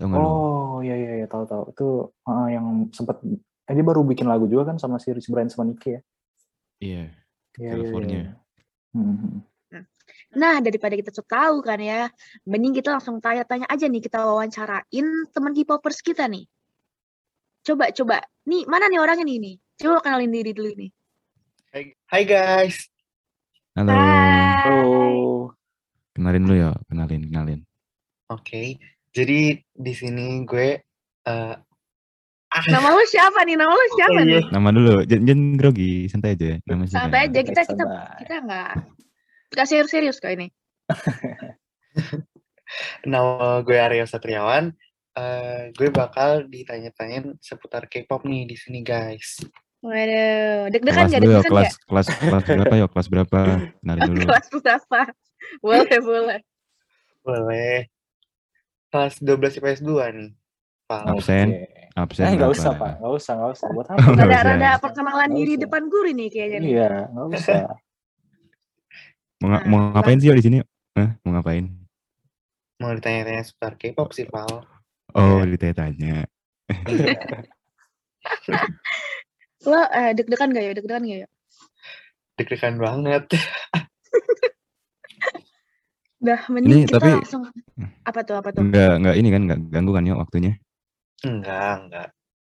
[0.00, 0.24] Tau gak lu?
[0.24, 1.88] Oh iya iya iya tahu tahu itu
[2.24, 3.20] uh, yang sempat
[3.68, 6.00] eh, dia baru bikin lagu juga kan sama si Rich Brian sama Nicky ya.
[6.80, 7.04] Iya.
[7.60, 8.20] Iya iya California.
[8.24, 8.32] iya.
[8.96, 9.44] Hmm.
[10.34, 12.10] Nah, daripada kita sok tahu kan ya,
[12.42, 16.50] mending kita langsung tanya-tanya aja nih, kita wawancarain teman K-popers kita nih.
[17.62, 18.22] Coba, coba.
[18.46, 19.38] Nih, mana nih orangnya nih?
[19.38, 19.54] nih?
[19.78, 20.90] Coba kenalin diri dulu nih.
[21.70, 22.90] Hai, hai guys.
[23.78, 23.94] Halo.
[23.94, 24.66] Hai.
[24.66, 25.54] Oh,
[26.10, 27.60] Kenalin lu ya, kenalin, kenalin.
[28.30, 28.82] Oke.
[29.10, 30.68] Jadi di sini gue
[31.26, 31.54] eh
[32.50, 33.56] ah, Nama lu siapa nih?
[33.58, 34.38] Nama lu siapa Oh, iya.
[34.38, 34.42] nih?
[34.50, 36.58] Nama dulu, jangan, grogi, santai aja.
[36.66, 37.02] Nama siapa?
[37.06, 37.84] Santai aja, kita kita
[38.22, 38.70] kita nggak
[39.50, 40.46] nggak serius-serius kok ini.
[43.10, 44.70] nama gue Aryo Satriawan.
[45.18, 49.42] Eh gue bakal ditanya-tanyain seputar K-pop nih di sini guys.
[49.80, 53.38] Waduh, deg-degan ya, Deg-degan kelas, kelas, kelas berapa ya, kelas berapa?
[53.80, 54.20] Kenalin dulu.
[54.28, 55.00] Kelas berapa?
[55.64, 56.40] Boleh, boleh.
[57.24, 57.76] Boleh.
[58.90, 60.30] Kelas 12 IPS 2 nih.
[60.84, 61.06] Pak.
[61.06, 61.94] Absen, oke.
[61.94, 62.58] absen Eh nggak berapa?
[62.58, 63.68] usah pak, nggak usah nggak usah.
[63.70, 63.98] Buat apa?
[64.02, 64.18] Usah.
[64.20, 65.62] Rada-rada perkenalan diri usah.
[65.62, 66.66] depan guru nih kayaknya nih.
[66.68, 67.62] Iya nggak usah.
[69.40, 70.58] Mau, nga- Nah, mau ngapain sih di sini?
[70.92, 71.10] Hah?
[71.22, 71.64] Mau ngapain?
[72.76, 74.66] Mau ditanya-tanya seputar K-pop sih, Pal.
[75.12, 75.54] Oh, Iya.
[75.54, 76.26] ditanya-tanya.
[79.62, 80.72] Lo eh, deg-degan gak ya?
[80.72, 81.28] Deg-degan gak ya?
[82.36, 83.24] Deg-degan banget.
[86.20, 87.42] Udah, mending Ini kita tapi- langsung
[88.04, 88.60] apa tuh apa tuh?
[88.60, 90.52] Enggak, enggak ini kan, enggak ganggu kan ya waktunya?
[91.20, 92.08] Enggak, enggak.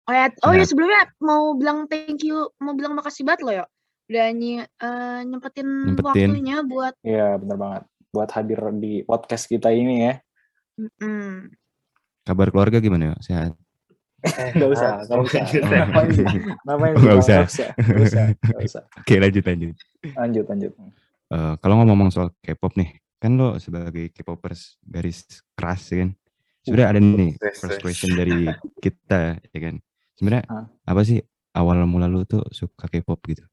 [0.08, 0.66] Oh ya, oh ya Nah.
[0.66, 3.64] sebelumnya mau bilang thank you, mau bilang makasih banget lo ya.
[4.08, 6.32] Udah ny eh, nyempetin, Nyempetin.
[6.32, 7.82] waktunya buat Iya benar banget.
[8.08, 10.14] Buat hadir di podcast kita ini ya.
[10.80, 11.52] mm,
[12.24, 13.14] Kabar keluarga gimana ya?
[13.20, 13.52] Sehat?
[14.18, 15.42] Eh, Nggak usah, ah, nggak usah.
[15.60, 16.24] Ngapain sih?
[16.64, 17.08] Ngapain Oh, sih?
[17.20, 17.36] usah.
[17.36, 17.68] Nggak usah.
[17.76, 18.24] Nggak usah.
[18.32, 18.82] Nggak usah.
[19.04, 19.74] Oke, lanjut lanjut.
[20.16, 20.72] Lanjut lanjut.
[21.28, 25.26] Eh, kalau ngomong soal K-pop nih, kan lo sebagai K-popers garis
[25.58, 26.10] keras ya kan.
[26.62, 28.46] Sebenarnya ada nih first question dari
[28.84, 29.74] kita ya kan.
[30.14, 30.44] Sebenarnya
[30.86, 31.18] apa sih
[31.54, 33.44] awal mula lu tuh suka K-pop gitu?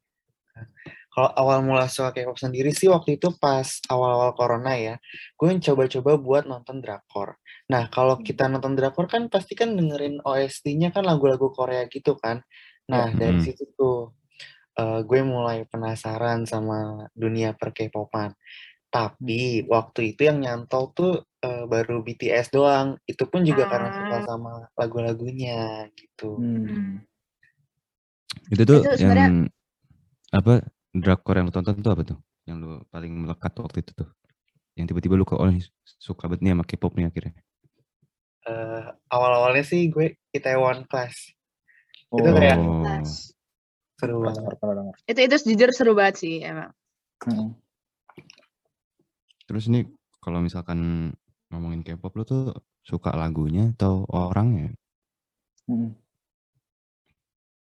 [1.15, 4.95] Kalau awal mula suka K-pop sendiri sih waktu itu pas awal-awal corona ya,
[5.39, 7.39] gue coba-coba buat nonton drakor.
[7.71, 12.43] Nah, kalau kita nonton drakor kan pasti kan dengerin OST-nya kan lagu-lagu Korea gitu kan.
[12.91, 13.45] Nah, dari Hmm.
[13.47, 14.12] situ tuh
[14.75, 18.36] eh, gue mulai penasaran sama dunia per K-popan.
[18.96, 22.96] Tapi waktu itu yang nyantol tuh eh, baru BTS doang.
[23.04, 24.24] Itu pun juga karena suka Ah.
[24.24, 26.40] sama lagu-lagunya gitu.
[26.40, 27.04] Hmm.
[28.48, 29.38] Itu tuh Itu sebenarnya- yang
[30.32, 32.18] apa drakor yang lu tonton tuh apa tuh?
[32.48, 34.10] Yang lu paling melekat waktu itu tuh?
[34.74, 35.52] Yang tiba-tiba lu kok oh,
[36.00, 37.34] suka banget nih sama K-pop nih akhirnya.
[38.46, 41.36] Eh, awal-awalnya sih gue Itaewon Class.
[42.10, 42.80] Oh, Itu kayak- Oh.
[42.80, 43.36] Kelas.
[43.96, 44.56] Seru banget.
[45.08, 46.72] itu itu jujur seru banget sih emang.
[47.24, 47.56] Hmm.
[49.46, 49.86] Terus nih
[50.18, 51.12] kalau misalkan
[51.54, 52.44] ngomongin K-pop lu tuh
[52.82, 54.74] suka lagunya atau orangnya?
[55.70, 55.94] Hmm.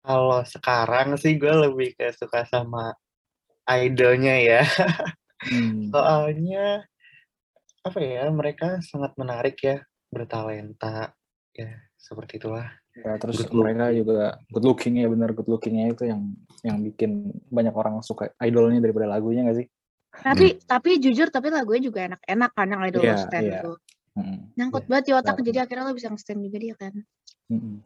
[0.02, 2.92] Kalau sekarang sih gue lebih ke suka sama
[3.68, 4.62] idolnya ya.
[5.48, 5.88] Hmm.
[5.92, 6.84] Soalnya
[7.82, 9.82] apa ya, mereka sangat menarik ya,
[10.12, 11.14] bertalenta.
[11.52, 12.68] Ya, seperti itulah.
[12.92, 13.98] Ya, terus Good mereka looking.
[14.04, 14.20] juga
[14.52, 19.08] good looking ya benar good lookingnya itu yang yang bikin banyak orang suka idolnya daripada
[19.08, 19.66] lagunya gak sih?
[20.12, 23.60] Tapi tapi jujur tapi lagunya juga enak-enak kan yang idol Iya, stand iya.
[23.64, 23.72] itu.
[24.12, 24.40] Hmm.
[24.60, 26.92] Nyangkut banget di otak jadi akhirnya lo bisa nge-stand juga dia kan.
[27.48, 27.80] Hmm.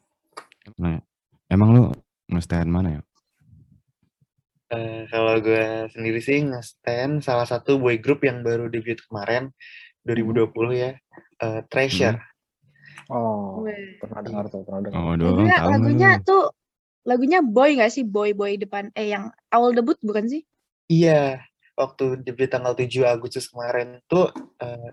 [0.82, 0.98] Nah,
[1.46, 1.82] emang lu
[2.34, 3.02] nge-stand mana ya?
[4.74, 9.54] Eh, kalau gue sendiri sih nge-stand salah satu boy group yang baru debut kemarin,
[10.02, 10.98] 2020 ya,
[11.38, 12.18] eh, Treasure.
[13.06, 14.02] Oh, Weh.
[14.02, 14.98] pernah dengar tuh, pernah dengar.
[14.98, 16.44] Oh, doang Lagunya, tahu lagunya tuh
[17.06, 18.02] lagunya boy gak sih?
[18.02, 20.42] Boy boy depan eh yang awal debut bukan sih?
[20.90, 21.38] Iya,
[21.76, 24.90] waktu debut tanggal 7 Agustus kemarin tuh eh,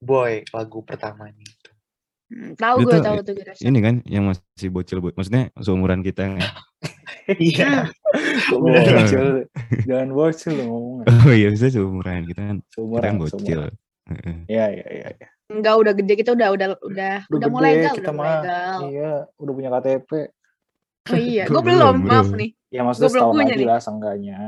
[0.00, 1.70] Boy lagu pertamanya itu.
[2.30, 3.60] Hmm, tahu Itu gue tuh tahu tuh gue rasa.
[3.60, 6.40] Ini kan yang masih bocil, bo- maksudnya seumuran kita kan.
[7.30, 7.86] Iya.
[8.50, 9.46] Kok bocil?
[9.86, 11.06] Jangan bocil lo ngomongnya.
[11.26, 12.26] Oh iya, bisa seumuran.
[12.26, 13.60] Kita kan, kita Seumuran, kan bocil.
[14.50, 15.08] Iya, iya, iya.
[15.14, 15.28] iya.
[15.50, 18.34] Enggak udah gede kita udah udah udah Udah udah mulai gede, legal, kita udah mulai
[18.38, 18.78] legal.
[18.86, 20.10] Iya, udah punya KTP.
[21.10, 22.50] Oh iya, Gua gue belum, maaf nih.
[22.70, 24.38] Ya maksudnya setahun punya lagi lah seenggaknya.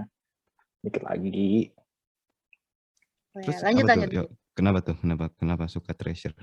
[0.83, 1.71] Dikit lagi.
[3.33, 4.09] Oh, ya, Terus lanjut lanjut.
[4.11, 4.17] tuh?
[4.19, 4.97] Yuk, kenapa tuh?
[4.99, 6.37] Kenapa kenapa suka treasure?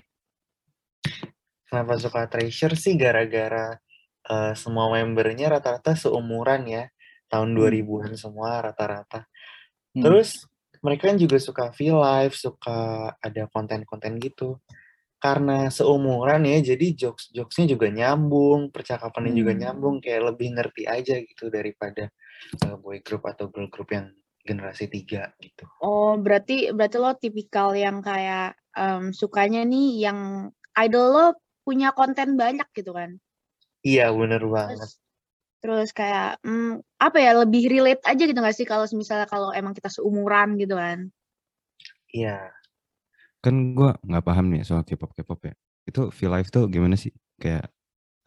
[1.70, 3.78] Kenapa suka Treasure sih gara-gara
[4.26, 6.90] eh, semua membernya rata-rata seumuran ya.
[7.30, 9.30] Tahun 2000-an semua rata-rata.
[9.94, 10.02] Hmm.
[10.02, 10.50] Terus
[10.82, 14.58] mereka kan juga suka V-Live, suka ada konten-konten gitu.
[15.22, 19.62] Karena seumuran ya, jadi jokes-jokesnya juga nyambung, percakapannya juga Hmm.
[19.62, 22.10] nyambung, kayak lebih ngerti aja gitu daripada
[22.66, 24.10] eh, boy group atau girl group yang
[24.50, 25.70] generasi tiga gitu.
[25.86, 31.26] Oh, berarti berarti lo tipikal yang kayak em, sukanya nih yang idol lo
[31.62, 33.22] punya konten banyak gitu kan.
[33.86, 34.82] Iya, bener banget.
[34.82, 34.94] Terus
[35.60, 39.76] terus kayak hmm, apa ya lebih relate aja gitu gak sih kalau misalnya kalau emang
[39.76, 41.12] kita seumuran gitu kan.
[42.10, 42.50] Iya.
[43.40, 45.54] Kan gua nggak paham nih soal K-pop K-pop ya.
[45.88, 47.14] Itu feel life tuh gimana sih?
[47.40, 47.72] Kayak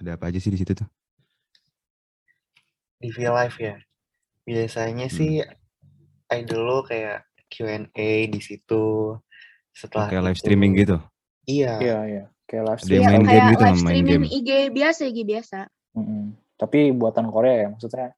[0.00, 0.88] ada apa aja sih di situ tuh?
[3.02, 3.76] di V-Live ya.
[4.46, 5.16] Biasanya Hmm.
[5.18, 5.42] sih
[6.34, 7.88] idol lo kayak Q&A
[8.26, 9.16] di situ.
[9.70, 10.96] Setelah Kayak live streaming gitu.
[11.44, 11.72] Iya.
[11.78, 12.24] Iya, iya.
[12.44, 13.08] Kayak live Iya, main streaming.
[13.12, 14.24] game kayak gitu, live main streaming game.
[14.28, 15.58] IG biasa IG biasa.
[15.92, 16.22] Mm-mm.
[16.56, 18.08] Tapi buatan Korea ya, maksudnya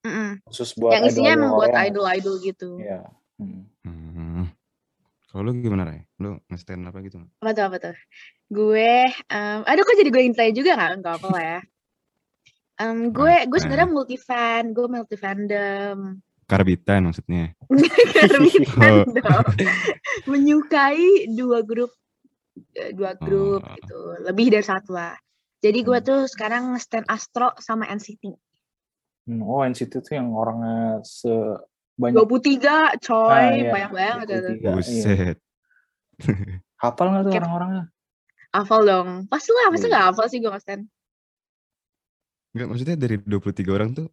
[0.00, 0.30] Mm-mm.
[0.48, 1.86] khusus buat yang isinya emang buat Korea.
[1.86, 2.70] idol-idol gitu.
[2.78, 3.00] Iya.
[3.36, 3.62] Hmm.
[3.84, 4.44] Hmm.
[5.26, 6.02] Kalau lu gimana, Ray?
[6.18, 7.22] Lu nge-stand apa gitu?
[7.38, 7.96] Apa tuh apa tuh?
[8.48, 10.92] Gue, em, aduh kok jadi gue yang tanya juga nggak?
[10.96, 11.60] Enggak apa lah ya.
[12.80, 13.94] Em, gue gue sebenarnya Nah.
[13.94, 15.98] multi fan, gue multi fandom.
[16.50, 17.54] Karbitan maksudnya.
[18.20, 19.06] Oh.
[19.06, 19.44] fandom.
[20.30, 21.88] Menyukai dua grup
[22.74, 23.72] eh, dua grup Oh.
[23.78, 23.98] gitu.
[24.26, 25.14] Lebih dari satu lah.
[25.60, 26.04] Jadi gue Hmm.
[26.04, 28.32] tuh sekarang stand Astro sama NCT.
[29.24, 33.68] Hmm, Oh, NCT tuh yang orangnya sebanyak 23 coy, Ah, iya.
[33.70, 34.34] banyak banget itu.
[34.34, 34.70] 23, iya.
[34.72, 35.36] Buset.
[36.82, 37.84] Hafal nggak tuh orang-orangnya?
[38.50, 39.08] Hafal dong.
[39.28, 39.90] Pasti lah, masa Iya.
[39.92, 40.82] nggak hafal sih gue nge-stand.
[42.50, 44.08] Enggak, maksudnya dari 23 orang tuh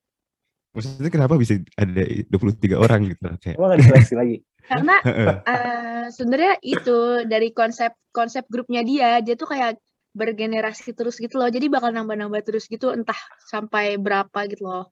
[0.78, 4.36] maksudnya kenapa bisa ada 23 orang gitu kayak Emang nggak diseleksi lagi?
[4.68, 4.96] Karena
[5.52, 9.82] eh sebenarnya itu dari konsep konsep grupnya dia, dia tuh kayak
[10.14, 11.50] bergenerasi terus gitu loh.
[11.50, 13.18] Jadi bakal nambah-nambah terus gitu entah
[13.50, 14.86] sampai berapa gitu loh.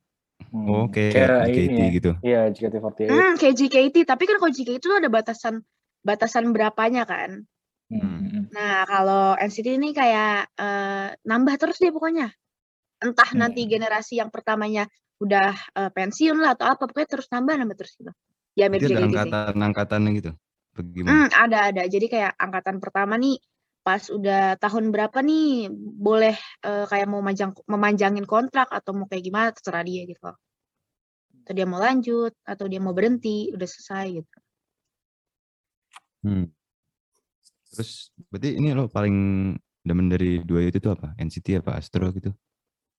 [0.51, 1.87] Hmm, Oh, kayak kayak JKT ya.
[1.95, 2.11] gitu.
[2.21, 3.07] Iya, JKT48.
[3.07, 5.63] Hmm, kayak JKT, tapi kan kalau JKT itu ada batasan
[6.05, 7.43] batasan berapanya kan.
[7.89, 8.43] Hmm, hmm, hmm.
[8.53, 12.29] Nah, kalau NCT ini kayak eh, nambah terus deh pokoknya.
[13.01, 13.41] Entah Hmm.
[13.43, 14.85] nanti generasi yang pertamanya
[15.19, 18.11] udah eh, pensiun lah atau apa, pokoknya terus nambah nambah terus gitu.
[18.55, 19.15] Ya mirip Jadi ada JKT sih.
[19.19, 20.31] angkatan-angkatannya gitu.
[20.75, 21.11] Bagaimana?
[21.11, 21.83] Hmm, ada ada.
[21.87, 23.39] Jadi kayak angkatan pertama nih
[23.85, 29.23] pas udah tahun berapa nih boleh eh, kayak mau manjang memanjangin kontrak atau mau kayak
[29.23, 30.31] gimana terserah dia gitu.
[31.45, 34.37] Atau dia mau lanjut atau dia mau berhenti udah selesai gitu.
[36.25, 36.49] Hmm.
[37.75, 39.17] Terus berarti ini lo paling
[39.85, 41.13] demen dari dua itu tuh apa?
[41.21, 42.33] NCT apa Astro gitu?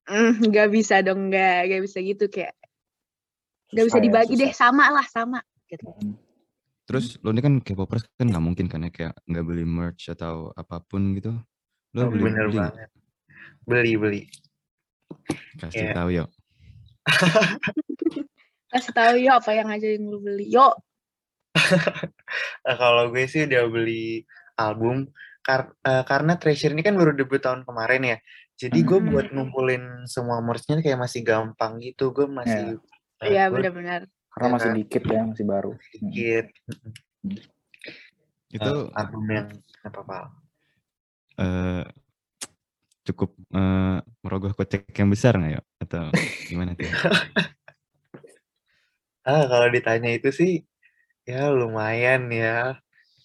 [0.07, 2.55] Hmm, nggak bisa dong nggak nggak bisa gitu kayak
[3.75, 5.83] nggak bisa Susah ya, dibagi deh sama lah sama gitu.
[5.83, 6.15] Hmm.
[6.87, 10.55] Terus lo ini kan K-popers kan nggak mungkin kan ya kayak nggak beli merch atau
[10.55, 11.35] apa pun gitu.
[11.93, 12.91] Lo Oh, beli bener beli banget.
[13.67, 14.23] Beli, beli.
[15.59, 16.29] Kasih Kayak- tahu yuk.
[18.71, 20.47] Kasih tahu yo apa yang ngajarin lu beli.
[20.47, 20.71] Yo,
[22.67, 24.23] Eh, kalau gue sih udah beli
[24.55, 25.09] album
[25.41, 28.19] kar- eh, karena Treasure ini kan baru debut tahun kemarin ya.
[28.57, 29.13] Jadi gue Hmm.
[29.13, 32.09] buat ngumpulin semua merch-nya kayak masih gampang gitu.
[32.11, 32.81] Gue masih
[33.21, 34.09] iya gue benar-benar.
[34.33, 34.77] Karena Ya masih kan?
[34.81, 35.73] dikit ya, masih baru.
[35.77, 35.81] Hmm.
[36.09, 36.47] dikit
[38.49, 39.49] Itu eh, album yang
[39.85, 40.19] apa apa.
[41.37, 41.85] eh,
[43.05, 45.65] cukup eh, merogoh kocek yang besar nggak yuk?
[45.79, 46.05] Atau
[46.49, 46.89] gimana tuh?
[49.27, 50.63] Ah kalau ditanya itu sih
[51.27, 52.79] ya lumayan ya.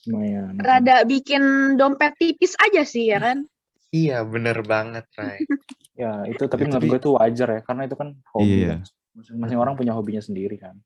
[0.09, 0.57] Lumayan.
[0.57, 3.45] Rada bikin dompet tipis aja sih ya kan.
[3.91, 5.39] Iya bener banget Ray.
[5.91, 8.63] Ya, itu tapi Ya, menurut tapi- gue itu wajar ya, karena itu kan hobi.
[8.63, 8.73] Iya.
[8.73, 8.79] kan.
[9.11, 10.79] Masing-masing orang punya hobinya sendiri kan.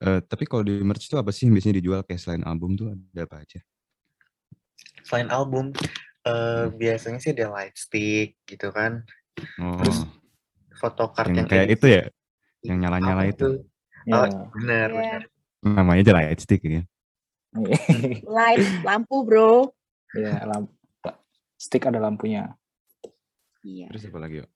[0.00, 2.90] Eh, tapi kalau di merch itu apa sih yang biasanya dijual kayak selain album tuh
[2.90, 3.60] ada apa aja?
[5.06, 5.70] Selain album
[6.24, 9.04] eh, biasanya sih ada light stick gitu kan.
[9.60, 10.02] Oh, Terus
[10.74, 12.02] Photocard yang yang, kayak edisi- itu ya,
[12.64, 13.44] yang nyala-nyala apa itu.
[13.44, 13.54] tuh?
[14.02, 14.14] Ya.
[14.18, 14.98] Oh, bener Iya.
[14.98, 15.20] bener.
[15.62, 16.82] Namanya aja light stick ya.
[18.24, 19.70] Light lampu, Bro.
[20.12, 20.72] Iya, lampu.
[21.64, 22.52] Stick ada lampunya.
[23.64, 23.88] Iya.
[23.88, 24.50] Terus apa lagi yuk?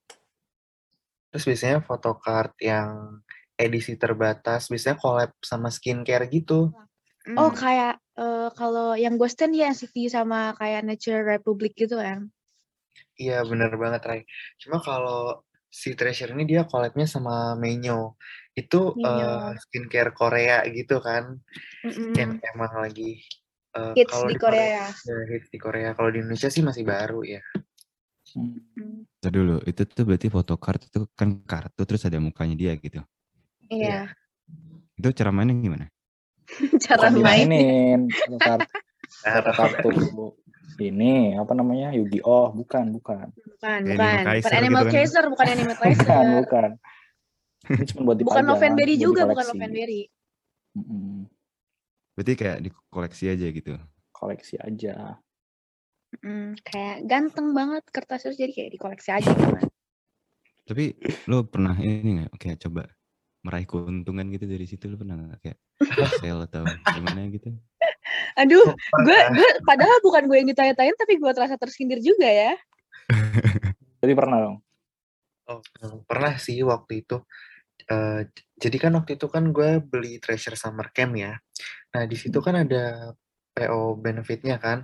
[1.33, 3.21] Terus biasanya photocard yang
[3.57, 6.69] edisi terbatas, biasanya collab sama skincare gitu.
[7.37, 7.57] Oh Hmm.
[7.57, 12.29] kayak eh, kalau yang gue stand ya NCT sama kayak Nature Republic gitu kan.
[13.21, 14.21] Iya bener banget Ray.
[14.61, 18.17] Cuma kalau si Treasure ini dia collabnya sama Menyo.
[18.57, 19.29] Itu Menyo.
[19.29, 21.37] eh, skincare Korea gitu kan,
[21.85, 22.17] Mm-mm.
[22.17, 23.21] yang emang lagi
[23.79, 24.85] eh, Hits di Korea.
[24.91, 25.89] ya, hits di Korea.
[25.95, 27.43] Kalau di Indonesia sih masih baru ya.
[28.35, 28.61] Hmm.
[28.77, 29.09] Mm.
[29.19, 33.01] Tadi dulu, itu tuh berarti foto kartu itu kan kartu terus ada mukanya dia gitu.
[33.73, 34.13] Iya.
[34.97, 35.87] Itu cara mainnya gimana?
[36.85, 37.45] Cara Bukan main.
[37.45, 38.69] dimainin foto kartu,
[39.21, 39.89] foto Nah, kartu
[40.79, 44.25] ini apa namanya Yu-Gi-Oh bukan bukan Bukan, Kayak bukan.
[44.25, 44.95] Animal Bukan Animal gitu kan.
[44.95, 46.29] Kaiser, bukan Animal bukan Kaiser.
[46.41, 46.71] bukan
[47.69, 49.45] ini cuma buat Bukan Novenberry juga, bukan.
[49.45, 50.03] Novenberry.
[50.79, 51.18] Mm-mm.
[52.19, 53.79] Berarti kayak dikoleksi aja gitu.
[54.11, 55.23] koleksi aja
[56.25, 59.69] Mm, kayak ganteng banget kertas terus jadi kayak dikoleksi aja gitu kan.
[60.65, 62.89] Tapi lo pernah ini nggak kayak coba
[63.45, 65.59] meraih keuntungan gitu dari situ lo pernah nggak kayak
[66.19, 67.55] sale atau gimana gitu?
[68.41, 68.73] Aduh,
[69.05, 72.57] gue gue padahal bukan gue yang ditanya-tanyain tapi gue terasa tersindir juga ya.
[74.03, 74.57] jadi pernah dong
[75.49, 75.65] Oh,
[76.05, 77.25] pernah sih waktu itu.
[77.89, 78.21] Eh,
[78.59, 81.39] jadi kan waktu itu kan gue beli Treasure Summer Camp ya.
[81.95, 83.15] Nah di situ kan ada
[83.55, 84.83] PO benefitnya kan.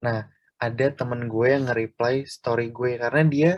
[0.00, 0.24] Nah
[0.56, 3.50] ada temen gue yang nge-reply story gue karena dia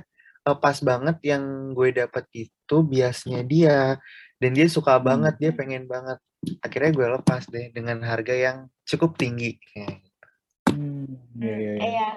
[0.42, 4.02] eh, pas banget yang gue dapat itu biasnya dia
[4.42, 6.18] dan dia suka banget dia pengen banget.
[6.62, 9.62] Akhirnya gue lepas deh dengan harga yang cukup tinggi.
[9.62, 10.02] Kayak
[10.74, 11.86] hmm, iya, iya, iya.
[11.86, 12.10] Iya.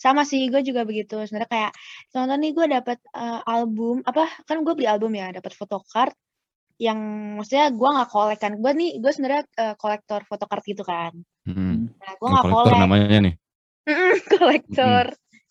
[0.00, 1.20] Sama sih, gue juga begitu.
[1.28, 1.72] Sebenarnya kayak
[2.08, 6.14] contoh nih gue dapat eh, album apa kan gue beli album ya, dapat photocard
[6.80, 6.98] yang
[7.36, 8.52] maksudnya gue nggak kolek kan.
[8.56, 11.12] Gue nih gue sebenarnya eh, kolektor photocard gitu kan.
[11.44, 11.92] Mm-mm.
[11.92, 12.80] Nah gue nggak kolektor kolek.
[12.80, 13.34] namanya nih.
[14.38, 15.04] Kolektor.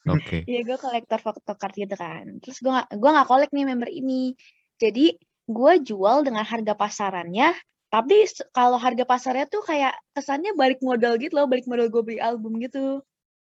[0.09, 0.47] Oke.
[0.49, 2.41] Iya gue kolektor photocard gitu kan.
[2.41, 4.33] Terus gue gue nggak kolek nih member ini.
[4.81, 5.13] Jadi
[5.45, 7.53] gue jual dengan harga pasarannya.
[7.89, 12.19] Tapi kalau harga pasarnya tuh kayak kesannya balik modal gitu loh, balik modal gue beli
[12.21, 13.01] album gitu.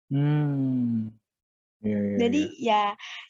[0.07, 1.11] Hmm.
[1.79, 2.83] Iya, iya, Jadi iya.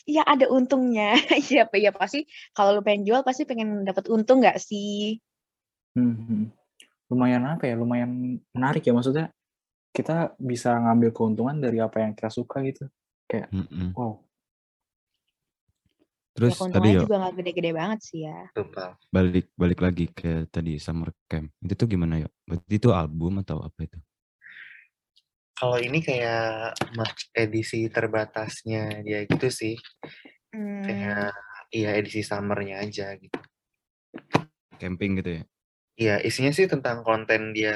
[0.09, 1.13] ya, ya ada untungnya.
[1.49, 2.25] Iya, apa ya pasti
[2.57, 5.21] kalau lu pengen jual pasti pengen dapat untung nggak sih?
[5.97, 6.43] Hmm, hmm.
[7.09, 9.33] lumayan apa ya lumayan menarik ya maksudnya
[9.89, 12.85] kita bisa ngambil keuntungan dari apa yang kita suka gitu
[13.49, 13.97] Mm-mm.
[13.97, 14.21] wow
[16.39, 18.39] Ya Terus tadi keuntungannya yo juga nggak gede-gede banget sih ya.
[19.12, 21.51] balik balik lagi ke tadi summer camp.
[21.59, 22.31] Itu tuh gimana yo?
[22.47, 23.99] Berarti itu album atau apa itu?
[25.60, 29.76] Kalau ini kayak merch edisi terbatasnya dia gitu sih.
[30.56, 31.36] Hmm, Kayak
[31.76, 33.36] iya edisi summernya aja gitu.
[34.80, 35.43] Camping gitu ya?
[36.00, 37.76] Iya, isinya sih tentang konten dia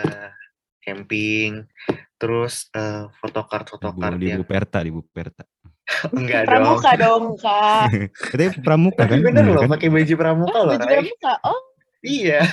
[0.79, 1.67] camping,
[2.15, 5.43] terus eh, Di photocard Bu, photocard di yang Bu Perta, di Bu Perta.
[6.15, 6.79] enggak dong.
[6.79, 7.91] pramuka dong kak.
[8.31, 9.19] Katanya pramuka kan?
[9.19, 9.75] bener loh, kan?
[9.75, 11.33] pakai baju pramuka Oh, loh, baju pramuka.
[11.43, 11.59] Oh,
[11.99, 12.47] Iya.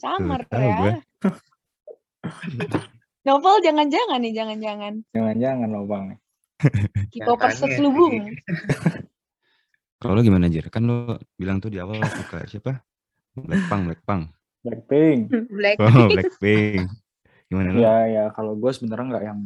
[0.00, 0.96] samar tahu ya.
[3.22, 4.92] Novel jangan-jangan nih, jangan-jangan.
[5.14, 6.04] jangan-jangan loh bang
[7.10, 8.14] K-popers terselubung.
[8.20, 8.34] sih.
[10.02, 10.66] Kalau lo gimana Jir?
[10.66, 12.82] Kan lo bilang tuh di awal suka siapa?
[13.34, 14.22] Blackpink, Blackpink.
[14.62, 15.20] Blackpink
[15.58, 15.76] Black.
[15.78, 16.86] Oh, Blackpink.
[17.46, 17.78] Gimana lo?
[17.78, 19.38] ya ya kalau gue sebenarnya nggak yang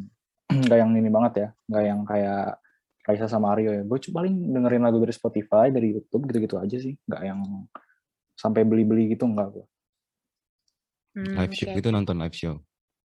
[0.65, 2.45] nggak yang ini banget ya nggak yang kayak
[3.03, 6.77] Raisa sama Aryo ya gue cuma paling dengerin lagu dari Spotify dari YouTube gitu-gitu aja
[6.77, 7.41] sih nggak yang
[8.33, 9.67] sampai beli-beli gitu nggak gue
[11.13, 11.81] Hmm, Live show oke.
[11.81, 12.61] itu nonton live show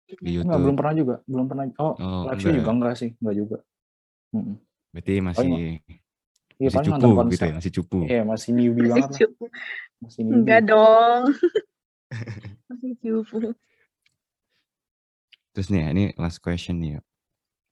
[0.05, 0.61] di nggak YouTube.
[0.61, 2.73] belum pernah juga belum pernah oh, Oh, live show enggak juga ya?
[2.75, 3.57] enggak sih enggak juga
[4.31, 4.55] Mm-mm.
[4.91, 5.49] Berarti masih
[6.55, 7.97] iya masih cupu gitu ya, masih cupu.
[8.05, 9.19] iya masih newbie Masih banget lah
[9.99, 11.21] masih newbie Enggak dong.
[12.67, 13.37] Masih cupu.
[15.51, 16.95] Terus nih, ya, ini last question nih.
[16.95, 16.99] ya.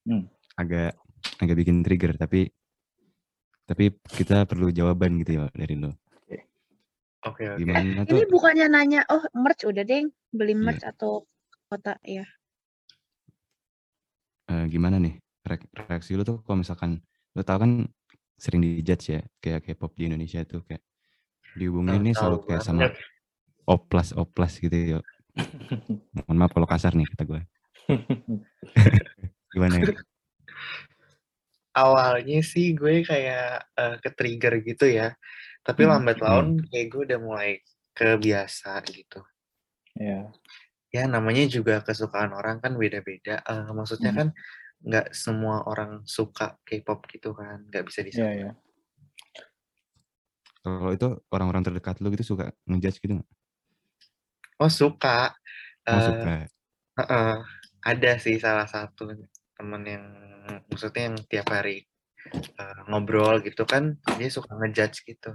[0.04, 0.24] Hmm.
[0.56, 0.92] Agak
[1.40, 2.52] agak bikin trigger tapi
[3.64, 5.96] tapi kita perlu jawaban gitu ya dari lo.
[7.20, 7.60] Oke, oke.
[7.60, 8.32] Gimana Ini tuh?
[8.32, 10.60] bukannya nanya, oh merch udah deh, beli Iya.
[10.62, 11.24] merch atau
[11.70, 12.26] kota ya.
[14.50, 16.98] eh, gimana nih reak- reaksi lo tuh kalau misalkan
[17.38, 17.86] lo tau kan
[18.42, 20.82] sering dijudge ya kayak K-pop di Indonesia tuh kayak
[21.54, 22.90] dihubungin nih selalu kayak sama
[23.70, 25.00] oplas oplas gitu ya.
[26.26, 27.42] Mohon maaf kalau kasar nih kata gue.
[29.54, 29.86] Gimana ya?
[31.78, 35.14] Awalnya sih gue kayak eh, ke-trigger gitu ya.
[35.62, 35.92] Tapi Hmm.
[35.94, 37.62] lambat laun kayak gue udah mulai
[37.94, 39.22] kebiasa gitu.
[40.00, 40.32] ya
[40.90, 43.46] Ya namanya juga kesukaan orang kan beda-beda.
[43.46, 44.20] Eh, maksudnya Hmm.
[44.20, 44.28] kan
[44.80, 47.68] nggak semua orang suka K-pop gitu kan.
[47.70, 48.40] Nggak bisa ya disamain.
[48.42, 48.52] ya
[50.60, 53.30] Kalau itu orang-orang terdekat lo gitu suka ngejudge gitu nggak?
[54.60, 55.32] Oh suka.
[55.88, 56.34] Oh Eh, suka.
[57.00, 57.36] Heeh,
[57.86, 59.08] ada sih salah satu
[59.56, 60.04] temen yang
[60.68, 61.88] maksudnya yang tiap hari
[62.36, 65.32] eh, ngobrol gitu kan dia suka ngejudge gitu.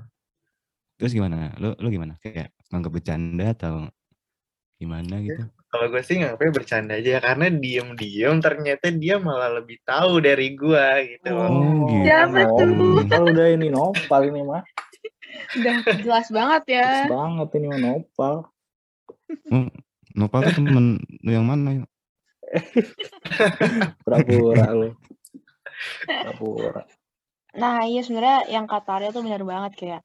[1.00, 1.56] Terus gimana?
[1.56, 2.20] Lo lo gimana?
[2.20, 3.74] Kayak nganggap bercanda atau
[4.84, 5.42] gimana gitu?
[5.72, 11.02] Kalau gue sih nganggapnya bercanda aja karena diem-diem ternyata dia malah lebih tahu dari gua
[11.02, 11.34] gitu.
[11.34, 11.50] loh.
[11.50, 12.06] Oh, gitu.
[12.06, 12.70] Siapa tuh?
[13.10, 14.62] Kalau udah ini nopal ini mah
[15.58, 16.86] Udah jelas banget ya.
[16.86, 18.34] Terus banget ini mau nopal.
[19.50, 19.66] Oh,
[20.14, 21.88] Nopal tuh temen lu yang mana yuk?
[24.06, 24.94] Pura-pura lu.
[26.06, 26.86] Pura-pura.
[27.58, 30.02] Nah, iya sebenarnya yang kata Arya tuh benar banget kayak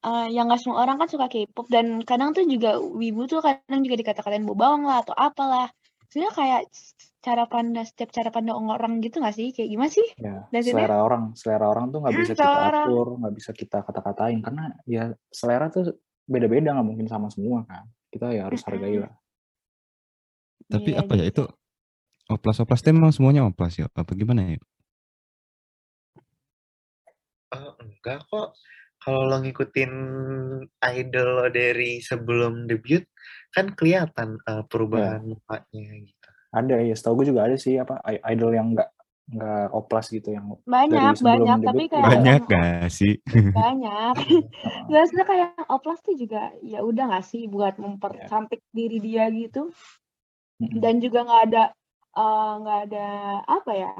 [0.00, 3.84] eh yang nggak semua orang kan suka K-pop dan kadang tuh juga wibu tuh kadang
[3.84, 5.68] juga dikata-katain bawang lah atau apalah.
[6.08, 6.60] Sebenarnya kayak
[7.20, 9.52] cara pandang setiap cara pandang orang gitu nggak sih?
[9.52, 10.08] Kayak gimana sih?
[10.16, 12.86] Ya, Dan sini- selera orang, selera orang tuh nggak Hmm, bisa kita orang.
[12.88, 15.94] atur, nggak bisa kita kata-katain karena ya selera tuh
[16.24, 17.84] beda-beda nggak mungkin sama semua kan.
[18.08, 19.12] Kita ya harus hargai lah.
[20.66, 21.44] Tapi Iya, apa ya jadi itu
[22.26, 23.86] oplas-oplas tuh emang semuanya oplas ya?
[23.92, 24.58] Apa gimana ya?
[27.50, 28.54] Oh, enggak kok.
[29.00, 29.92] Kalau lo ngikutin
[31.00, 33.00] idol lo dari sebelum debut,
[33.48, 36.28] kan kelihatan eh, perubahan mukanya gitu.
[36.50, 38.90] Ada ya, setahu gue juga ada sih apa idol yang nggak
[39.30, 43.14] nggak oplas gitu yang banyak banyak debut tapi kayak Banyak gak sih?
[43.54, 44.14] banyak.
[44.90, 49.70] Nggak kayak yang oplas tuh juga ya udah nggak sih buat mempercantik diri dia gitu.
[50.58, 51.64] Dan juga nggak ada
[52.18, 53.08] eh, nggak ada
[53.46, 53.94] apa ya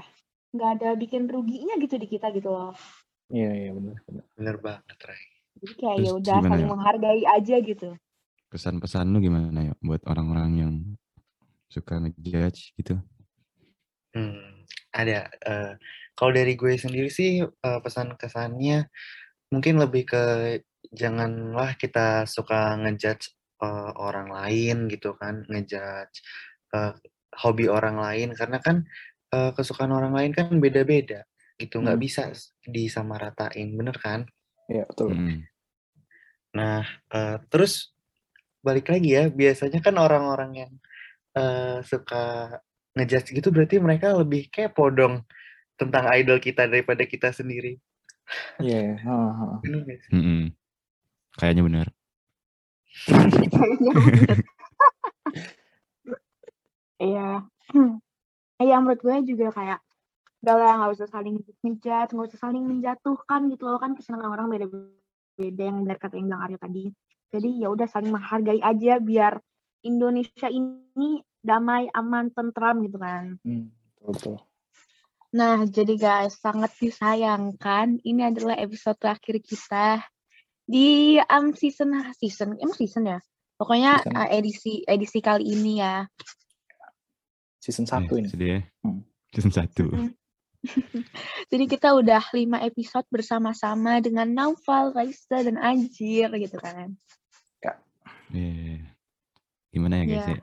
[0.51, 2.75] nggak ada bikin ruginya gitu di kita gitu loh
[3.31, 3.97] Iya iya benar.
[4.07, 4.24] benar.
[4.35, 5.22] Bener banget, Ray.
[5.61, 6.72] jadi kayak ya udah saling ya?
[6.72, 7.89] menghargai aja gitu
[8.51, 10.74] Kesan-pesan lu gimana ya buat orang-orang yang
[11.70, 12.99] suka ngejudge gitu?
[14.11, 15.31] Hmm, ada.
[15.31, 15.72] eh,
[16.18, 18.91] kalau dari gue sendiri sih eh, pesan kesannya
[19.55, 20.22] mungkin lebih ke
[20.91, 23.31] janganlah kita suka ngejudge
[23.62, 26.26] eh, orang lain gitu kan, ngejudge
[26.74, 26.95] eh,
[27.39, 28.83] hobi orang lain karena kan
[29.31, 31.22] eh, kesukaan orang lain kan beda-beda
[31.61, 32.07] gitu, nggak Hmm.
[32.09, 32.33] bisa
[32.65, 34.25] disamaratain, bener kan?
[34.73, 35.13] Iya betul.
[35.13, 35.45] Mm-mm.
[36.57, 36.83] Nah,
[37.13, 37.93] eh, terus
[38.65, 40.73] balik lagi ya, biasanya kan orang-orang yang
[41.37, 42.59] eh, suka
[42.99, 45.23] ngejudge gitu berarti mereka lebih kepo dong
[45.79, 47.79] tentang idol kita daripada kita sendiri.
[48.59, 48.81] Iya.
[48.83, 48.95] iya.
[48.99, 49.59] Heeh, heeh.
[49.63, 50.11] Bener nggak sih?
[50.11, 50.43] Mm-mm.
[51.39, 51.87] Kayaknya benar.
[57.01, 57.47] iya
[58.61, 59.81] Iya menurut gue juga kayak
[60.41, 64.49] udah lah nggak usah saling ngejat nggak usah saling menjatuhkan gitu loh kan kesenangan orang
[64.49, 66.84] beda-beda yang benar kata yang bilang Aryo tadi
[67.28, 69.36] jadi ya udah saling menghargai aja biar
[69.80, 73.68] Indonesia ini damai aman tentram gitu kan Hmm,
[74.01, 74.41] betul.
[75.30, 80.03] Nah, jadi guys, sangat disayangkan ini adalah episode terakhir kita
[80.66, 83.22] di um, season season emang season ya.
[83.55, 84.18] Pokoknya Season.
[84.18, 86.03] uh, edisi edisi kali ini ya.
[87.62, 88.28] Season satu Eh, ini.
[88.28, 88.61] sedih ya.
[88.82, 89.01] Hmm.
[89.30, 89.86] Season 1.
[89.86, 90.11] Mm.
[91.51, 96.95] Jadi kita udah lima episode bersama-sama dengan Naufal, Raisa, dan Anjir gitu kan.
[98.31, 98.79] Eh,
[99.75, 100.35] Gimana ya guys Iya.
[100.35, 100.41] ya?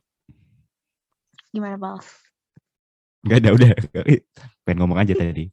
[1.55, 1.97] Gimana, Pal?
[3.27, 3.71] Gak ada udah.
[4.67, 5.47] Pengen ngomong aja tadi.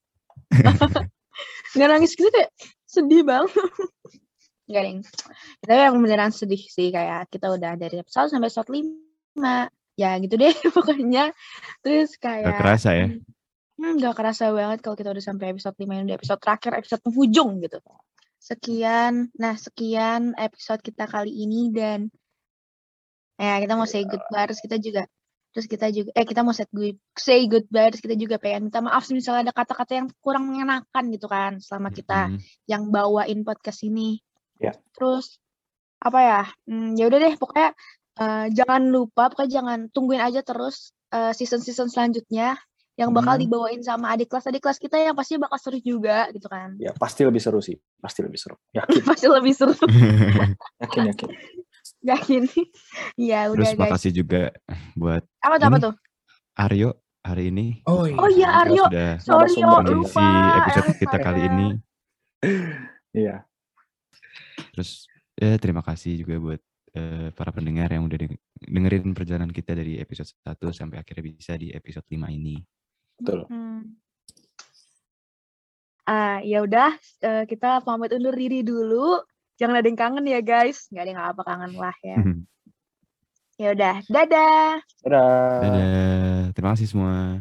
[1.75, 2.51] Nggak nangis gitu kayak
[2.87, 3.51] sedih banget.
[4.65, 5.01] Enggak, Ding.
[5.63, 9.71] Tapi yang beneran sedih sih kayak kita udah dari episode sampai episode 5.
[9.95, 11.31] Ya gitu deh pokoknya.
[11.83, 13.07] Terus kayak Gak kerasa ya.
[13.75, 17.03] Hmm, gak kerasa banget kalau kita udah sampai episode 5 ini, udah episode terakhir, episode
[17.03, 17.79] penghujung gitu.
[18.39, 22.13] Sekian, nah sekian episode kita kali ini dan
[23.35, 25.03] ya kita mau say goodbye terus kita juga
[25.51, 28.79] terus kita juga eh kita mau set good, say goodbye terus kita juga pengen minta
[28.83, 32.39] maaf misalnya ada kata-kata yang kurang mengenakan gitu kan selama kita Mm.
[32.67, 34.19] yang bawain podcast ini.
[34.59, 34.75] Ya.
[34.95, 35.39] Terus
[35.99, 36.43] apa ya?
[36.69, 37.71] Hmm, ya udah deh pokoknya
[38.23, 42.59] eh, jangan lupa pokoknya jangan tungguin aja terus eh, season-season selanjutnya
[42.95, 43.43] yang bakal Hmm.
[43.43, 46.79] dibawain sama adik kelas adik kelas kita yang pasti bakal seru juga gitu kan.
[46.79, 47.75] Ya pasti lebih seru sih.
[47.99, 48.55] Pasti lebih seru.
[48.71, 49.75] Yakin, pasti lebih seru
[50.83, 51.31] yakin, yakin.
[52.11, 52.43] yakin.
[53.17, 53.83] ya udah Terus guys.
[53.83, 54.43] makasih juga
[54.95, 55.95] buat Apa tuh apa tuh?
[56.55, 56.91] Aryo
[57.21, 57.83] hari ini.
[57.85, 58.15] Oh iya.
[58.15, 58.85] Oh iya Yang Aryo.
[58.87, 60.29] sudah Sorry mengisi lupa.
[60.61, 61.47] episode Eh, kita kali ya.
[61.49, 61.69] ini.
[63.13, 63.37] Iya.
[64.71, 64.91] Terus
[65.35, 66.61] ya terima kasih juga buat
[66.93, 71.53] eh, para pendengar yang udah deng- dengerin perjalanan kita dari episode 1 sampai akhirnya bisa
[71.55, 72.63] di episode 5 ini.
[73.19, 73.47] Betul.
[73.49, 73.97] Hmm.
[76.05, 76.93] Ah, ya udah
[77.25, 79.25] eh, kita pamit undur diri dulu.
[79.57, 80.91] Jangan ada yang kangen ya guys.
[80.93, 82.17] Nggak ada yang apa kangen lah ya.
[83.55, 84.83] Ya udah, dadah.
[85.07, 85.63] Dadah.
[85.63, 86.41] Dadah.
[86.59, 87.39] Terima kasih semua.